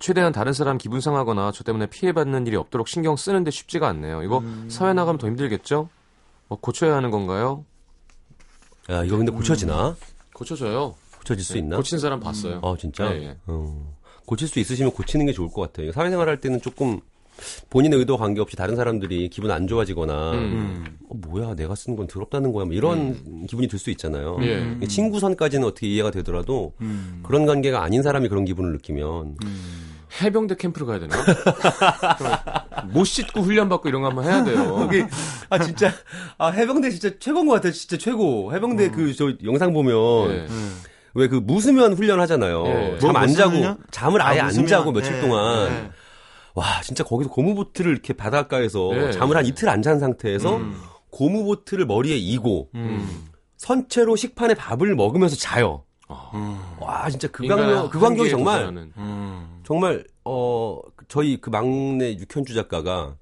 최대한 0.00 0.32
다른 0.32 0.52
사람 0.52 0.78
기분 0.78 1.00
상하거나 1.00 1.52
저 1.52 1.64
때문에 1.64 1.86
피해받는 1.86 2.46
일이 2.46 2.56
없도록 2.56 2.86
신경 2.88 3.16
쓰는데 3.16 3.50
쉽지가 3.50 3.88
않네요. 3.88 4.22
이거 4.22 4.38
음. 4.38 4.66
사회 4.70 4.92
나가면 4.92 5.18
더 5.18 5.26
힘들겠죠? 5.28 5.88
뭐 6.48 6.58
고쳐야 6.60 6.94
하는 6.96 7.10
건가요? 7.10 7.64
야, 8.90 9.04
이거 9.04 9.16
근데 9.16 9.32
고쳐지나? 9.32 9.96
고쳐져요. 10.32 10.94
고쳐질 11.18 11.44
수 11.44 11.58
있나? 11.58 11.76
고친 11.76 11.98
사람 11.98 12.20
봤어요. 12.20 12.60
어, 12.62 12.76
진짜? 12.76 13.12
예, 13.16 13.22
예. 13.22 13.36
어, 13.46 13.94
고칠 14.26 14.46
수 14.46 14.60
있으시면 14.60 14.92
고치는 14.92 15.26
게 15.26 15.32
좋을 15.32 15.48
것 15.50 15.60
같아요. 15.62 15.90
사회생활 15.92 16.28
할 16.28 16.40
때는 16.40 16.60
조금 16.60 17.00
본인의 17.68 17.98
의도와 17.98 18.18
관계없이 18.18 18.56
다른 18.56 18.76
사람들이 18.76 19.28
기분 19.28 19.50
안 19.50 19.66
좋아지거나 19.66 20.32
음. 20.32 20.98
어, 21.10 21.14
뭐야 21.16 21.54
내가 21.54 21.74
쓰는 21.74 21.96
건 21.96 22.06
더럽다는 22.06 22.52
거야 22.52 22.64
뭐 22.64 22.74
이런 22.74 23.46
기분이 23.46 23.66
들 23.68 23.78
수 23.78 23.90
있잖아요. 23.90 24.38
예. 24.42 24.86
친구 24.86 25.18
선까지는 25.20 25.66
어떻게 25.66 25.88
이해가 25.88 26.12
되더라도 26.12 26.72
음. 26.80 27.20
그런 27.26 27.44
관계가 27.44 27.82
아닌 27.82 28.02
사람이 28.02 28.28
그런 28.28 28.44
기분을 28.44 28.72
느끼면 28.72 29.36
해병대 30.20 30.56
캠프를 30.56 30.86
가야 30.86 30.98
되나? 31.00 31.14
못 32.92 33.04
씻고 33.04 33.42
훈련받고 33.42 33.88
이런 33.88 34.02
거 34.02 34.08
한번 34.08 34.24
해야 34.24 34.42
돼요. 34.44 34.74
거기 34.74 35.04
아 35.50 35.58
진짜 35.58 35.92
아 36.38 36.48
해병대 36.48 36.90
진짜 36.90 37.10
최고인 37.18 37.46
것 37.46 37.54
같아요. 37.54 37.72
진짜 37.72 37.96
최고. 37.98 38.52
해병대 38.54 38.90
그저 38.90 39.32
영상 39.44 39.72
보면 39.72 40.30
예. 40.30 40.46
왜그 41.14 41.36
무수면 41.36 41.94
훈련 41.94 42.20
하잖아요. 42.20 42.64
예. 42.66 42.98
잠뭐안 42.98 43.22
무슨 43.26 43.36
자고 43.36 43.56
훈련? 43.56 43.78
잠을 43.90 44.22
아예 44.22 44.40
아, 44.40 44.46
안. 44.46 44.66
자고 44.66 44.92
며칠 44.92 45.16
예, 45.16 45.20
동안 45.20 45.70
예. 45.70 45.90
와 46.54 46.80
진짜 46.82 47.04
거기서 47.04 47.30
고무보트를 47.30 47.92
이렇게 47.92 48.12
바닷가에서 48.12 48.90
예. 49.08 49.12
잠을 49.12 49.36
한 49.36 49.44
이틀 49.46 49.68
안 49.68 49.82
잔 49.82 49.98
상태에서 50.00 50.56
음. 50.56 50.76
고무보트를 51.10 51.86
머리에 51.86 52.16
이고 52.16 52.68
음. 52.74 53.26
선체로 53.56 54.16
식판에 54.16 54.54
밥을 54.54 54.94
먹으면서 54.94 55.36
자요. 55.36 55.84
아, 56.08 56.30
와 56.80 57.08
진짜 57.10 57.26
그 57.28 57.46
광경 57.46 57.90
그 57.90 57.98
광경이 57.98 58.30
정말. 58.30 58.64
음. 58.96 59.55
정말 59.66 60.04
어 60.24 60.78
저희 61.08 61.40
그 61.40 61.50
막내 61.50 62.12
육현주 62.12 62.54
작가가 62.54 63.16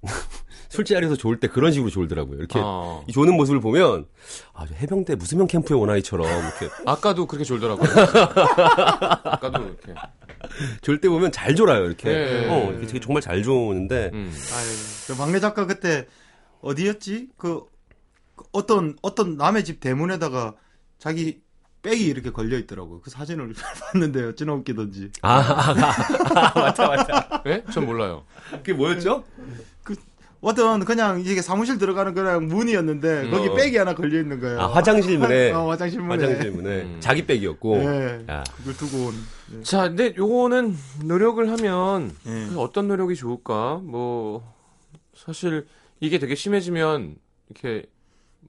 술자리에서 0.70 1.14
좋을 1.16 1.38
때 1.40 1.46
그런 1.46 1.72
식으로 1.72 1.90
졸더라고요. 1.90 2.38
이렇게 2.38 2.58
아. 2.62 3.02
이 3.06 3.12
조는 3.12 3.36
모습을 3.36 3.60
보면 3.60 4.06
아, 4.54 4.64
저 4.66 4.74
해병대 4.74 5.16
무수명 5.16 5.46
캠프에 5.46 5.76
온 5.76 5.90
아이처럼 5.90 6.26
이렇게 6.26 6.70
아까도 6.86 7.26
그렇게 7.26 7.44
졸더라고요. 7.44 7.86
아까도 9.24 9.62
이렇게. 9.64 9.94
졸 10.80 10.98
때 11.02 11.10
보면 11.10 11.30
잘 11.30 11.54
졸아요. 11.54 11.84
이렇게 11.84 12.08
예. 12.08 12.48
어 12.48 12.70
이렇게 12.70 12.86
되게 12.86 13.00
정말 13.00 13.20
잘 13.20 13.42
조는데 13.42 14.10
음. 14.14 14.32
아유, 14.54 14.66
그 15.06 15.20
막내 15.20 15.38
작가 15.38 15.66
그때 15.66 16.06
어디였지? 16.62 17.28
그, 17.36 17.66
그 18.36 18.44
어떤 18.52 18.96
어떤 19.02 19.36
남의 19.36 19.64
집 19.66 19.80
대문에다가 19.80 20.54
자기 20.98 21.41
백이 21.82 22.04
이렇게 22.06 22.30
걸려 22.30 22.56
있더라고요. 22.58 23.00
그 23.00 23.10
사진을 23.10 23.52
봤는데 23.92 24.24
어찌나 24.24 24.52
웃기던지. 24.54 25.10
아, 25.22 25.38
아, 25.38 25.70
아, 25.70 26.52
맞다 26.58 26.88
맞다. 26.88 27.42
예? 27.46 27.64
전 27.72 27.86
몰라요. 27.86 28.24
그게 28.50 28.72
뭐였죠? 28.72 29.24
어떤 30.40 30.84
그냥 30.84 31.20
이게 31.20 31.40
사무실 31.40 31.78
들어가는 31.78 32.14
그냥 32.14 32.48
문이었는데 32.48 33.30
거기 33.30 33.48
어. 33.48 33.54
백이 33.54 33.76
하나 33.76 33.94
걸려 33.94 34.18
있는 34.18 34.40
거예요. 34.40 34.60
아 34.60 34.66
화장실 34.66 35.16
문에 35.16 35.50
어, 35.54 35.68
화장실 35.70 36.00
문에. 36.00 36.24
화장실 36.24 36.50
문에 36.50 36.82
음. 36.82 36.96
자기 36.98 37.24
백이었고 37.26 37.76
예. 37.76 38.24
야. 38.28 38.42
그걸 38.56 38.76
두고 38.76 39.06
온. 39.06 39.14
예. 39.58 39.62
자, 39.62 39.82
근데 39.88 40.12
요거는 40.16 40.76
노력을 41.04 41.48
하면 41.48 42.10
예. 42.26 42.46
그 42.48 42.58
어떤 42.60 42.88
노력이 42.88 43.14
좋을까? 43.14 43.80
뭐 43.84 44.52
사실 45.14 45.64
이게 46.00 46.18
되게 46.18 46.34
심해지면 46.34 47.14
이렇게 47.48 47.86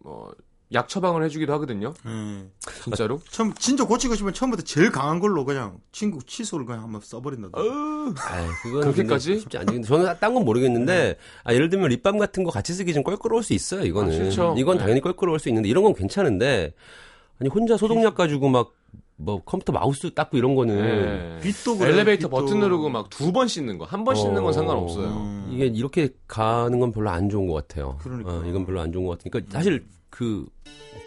뭐 0.01 0.33
약 0.73 0.89
처방을 0.89 1.23
해주기도 1.25 1.53
하거든요. 1.53 1.93
예. 2.07 2.45
진짜로. 2.83 3.19
처음 3.29 3.53
진짜 3.53 3.85
고치고 3.85 4.15
싶으면 4.15 4.33
처음부터 4.33 4.63
제일 4.63 4.91
강한 4.91 5.19
걸로 5.19 5.45
그냥 5.45 5.77
친구 5.91 6.19
칫솔을 6.23 6.65
그냥 6.65 6.83
한번 6.83 7.01
써버린다. 7.01 7.49
그렇게까지? 8.63 9.39
쉽지 9.39 9.57
않지. 9.59 9.81
저는 9.83 10.15
딴 10.19 10.33
건 10.33 10.45
모르겠는데, 10.45 11.17
아, 11.43 11.53
예를 11.53 11.69
들면 11.69 11.89
립밤 11.89 12.17
같은 12.17 12.43
거 12.43 12.49
같이 12.49 12.73
쓰기 12.73 12.91
좀 12.93 13.03
껄끄러울 13.03 13.43
수 13.43 13.53
있어요, 13.53 13.83
이거는. 13.85 14.31
아. 14.39 14.55
이건 14.57 14.77
네. 14.77 14.81
당연히 14.81 15.01
껄끄러울 15.01 15.37
수 15.39 15.47
있는데, 15.49 15.69
이런 15.69 15.83
건 15.83 15.93
괜찮은데, 15.93 16.73
아니, 17.39 17.49
혼자 17.49 17.77
소독약 17.77 18.15
가지고 18.15 18.49
막, 18.49 18.71
뭐, 19.15 19.43
컴퓨터 19.43 19.71
마우스 19.73 20.11
닦고 20.11 20.37
이런 20.37 20.55
거는, 20.55 21.37
예. 21.37 21.39
빛도 21.43 21.77
그래요, 21.77 21.93
엘리베이터 21.93 22.27
빛도. 22.27 22.29
버튼 22.29 22.59
누르고 22.61 22.89
막 22.89 23.09
두 23.11 23.31
번 23.31 23.47
씻는 23.47 23.77
거, 23.77 23.85
한번 23.85 24.15
씻는 24.15 24.35
건 24.35 24.45
어. 24.45 24.51
상관없어요. 24.51 25.07
음. 25.07 25.49
이게 25.51 25.67
이렇게 25.67 26.09
가는 26.27 26.79
건 26.79 26.91
별로 26.91 27.11
안 27.11 27.29
좋은 27.29 27.45
것 27.45 27.53
같아요. 27.67 27.97
그러니까. 28.01 28.31
어, 28.31 28.43
이건 28.47 28.65
별로 28.65 28.81
안 28.81 28.91
좋은 28.91 29.05
것 29.05 29.19
같으니까, 29.19 29.39
사실 29.51 29.85
그, 30.13 30.45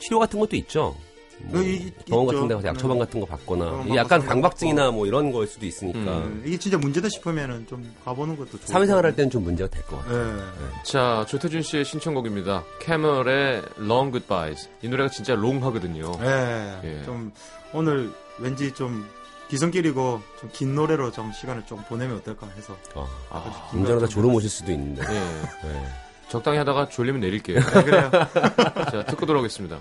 치료 0.00 0.18
같은 0.18 0.40
것도 0.40 0.56
있죠. 0.56 0.96
뭐 1.38 1.62
이- 1.62 1.74
이- 1.74 1.92
병원 2.06 2.26
있죠. 2.26 2.34
같은 2.34 2.48
데 2.48 2.54
가서 2.56 2.66
약 2.68 2.72
네. 2.72 2.78
처방 2.80 2.98
같은 2.98 3.20
거 3.20 3.26
받거나, 3.26 3.84
이게 3.86 3.96
약간 3.96 4.24
강박증이나 4.24 4.90
뭐 4.90 5.06
이런 5.06 5.30
거일 5.30 5.46
수도 5.46 5.64
있으니까, 5.66 5.98
음. 6.18 6.42
이게 6.44 6.56
진짜 6.58 6.76
문제다 6.78 7.08
싶으면은 7.08 7.66
좀 7.68 7.94
가보는 8.04 8.36
것도 8.36 8.52
좋고. 8.52 8.66
사회생활 8.66 9.04
할 9.04 9.14
때는 9.14 9.30
좀 9.30 9.44
문제가 9.44 9.68
될 9.70 9.84
것 9.84 9.98
같아요. 9.98 10.38
예. 10.38 10.82
자, 10.82 11.24
조태준 11.28 11.62
씨의 11.62 11.84
신청곡입니다. 11.84 12.64
캐멀의 12.80 13.62
Long 13.78 14.10
Goodbyes. 14.12 14.68
이 14.82 14.88
노래가 14.88 15.08
진짜 15.10 15.34
롱하거든요. 15.34 16.10
예. 16.22 16.80
예. 16.84 17.04
좀 17.04 17.30
오늘 17.72 18.10
왠지 18.38 18.72
좀 18.72 19.06
기성길이고 19.50 20.20
좀 20.40 20.50
긴 20.52 20.74
노래로 20.74 21.12
좀 21.12 21.30
시간을 21.32 21.66
좀 21.66 21.80
보내면 21.88 22.16
어떨까 22.16 22.48
해서. 22.56 22.76
어. 22.94 23.06
아, 23.30 23.70
운전하다 23.74 24.06
졸음 24.08 24.34
오실 24.34 24.48
수도 24.50 24.72
있는데. 24.72 25.02
예. 25.02 25.68
네. 25.68 25.88
적당히 26.28 26.58
하다가 26.58 26.88
졸리면 26.88 27.20
내릴게요. 27.20 27.60
네, 27.60 27.84
그래요. 27.84 28.10
자, 28.90 29.04
듣고 29.04 29.26
돌아오겠습니다. 29.26 29.78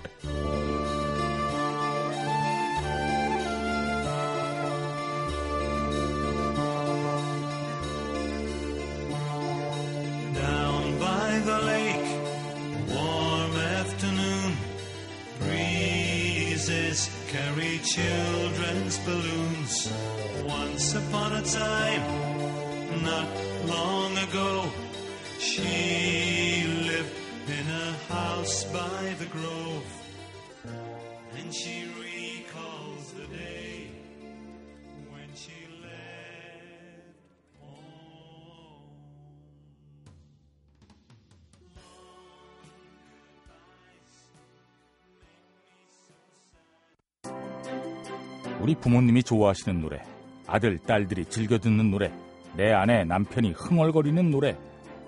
우리 48.66 48.74
부모님이 48.74 49.22
좋아하시는 49.22 49.80
노래, 49.80 50.02
아들, 50.44 50.76
딸들이 50.76 51.24
즐겨 51.26 51.56
듣는 51.56 51.88
노래, 51.92 52.12
내 52.56 52.72
아내, 52.72 53.04
남편이 53.04 53.52
흥얼거리는 53.52 54.28
노래. 54.32 54.56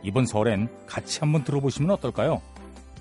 이번 0.04 0.26
설엔 0.26 0.68
같이 0.86 1.18
한번 1.18 1.42
들어보시면 1.42 1.90
어떨까요? 1.90 2.40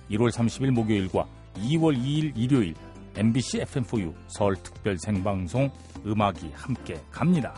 1월 0.09 0.31
30일 0.31 0.71
목요일과 0.71 1.27
2월 1.57 1.95
2일 1.95 2.31
일요일 2.35 2.73
MBC 3.15 3.59
FM4U 3.65 4.15
설 4.29 4.55
특별 4.63 4.97
생방송 4.97 5.69
음악이 6.07 6.49
함께 6.55 6.99
갑니다. 7.11 7.53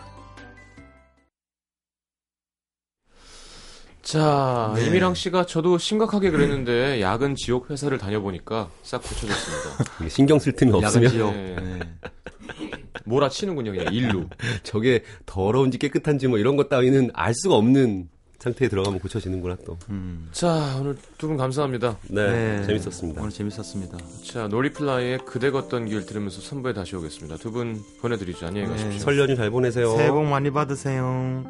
자, 4.10 4.74
네. 4.76 4.88
이미랑 4.88 5.14
씨가 5.14 5.46
저도 5.46 5.78
심각하게 5.78 6.32
그랬는데 6.32 7.00
야근 7.02 7.36
지옥 7.36 7.70
회사를 7.70 8.00
다녀보니까 8.00 8.68
싹 8.82 9.04
고쳐졌습니다. 9.04 10.10
신경 10.10 10.40
쓸 10.40 10.52
틈이 10.52 10.74
없으면 10.74 11.12
지옥. 11.12 11.36
예. 11.36 11.56
네. 11.62 11.80
몰아치는군요, 13.10 13.72
그냥 13.72 13.94
일로. 13.94 14.26
저게 14.64 15.04
더러운지 15.26 15.78
깨끗한지 15.78 16.28
뭐 16.28 16.38
이런 16.38 16.56
것 16.56 16.70
따위는 16.70 17.10
알 17.14 17.34
수가 17.34 17.56
없는 17.56 18.08
상태에 18.40 18.70
들어가면 18.70 19.00
고쳐지는구나 19.02 19.58
또. 19.66 19.78
자, 20.32 20.78
오늘 20.80 20.96
두 21.18 21.28
분 21.28 21.36
감사합니다. 21.36 21.98
네, 22.08 22.60
네. 22.60 22.66
재밌었습니다. 22.66 23.20
오늘 23.20 23.32
재밌었습니다. 23.34 23.98
자, 24.24 24.48
노리플라이의 24.48 25.20
그대 25.26 25.52
걷던 25.52 25.88
길 25.88 26.06
들으면서 26.06 26.40
3부에 26.40 26.74
다시 26.74 26.96
오겠습니다. 26.96 27.36
두 27.36 27.52
분 27.52 27.82
보내드리죠. 28.02 28.48
안녕히 28.48 28.68
네. 28.68 28.74
가십시오. 28.74 29.00
설 29.00 29.20
연휴 29.20 29.36
잘 29.36 29.50
보내세요. 29.52 29.94
새해 29.98 30.10
복 30.10 30.24
많이 30.24 30.50
받으세요. 30.52 31.44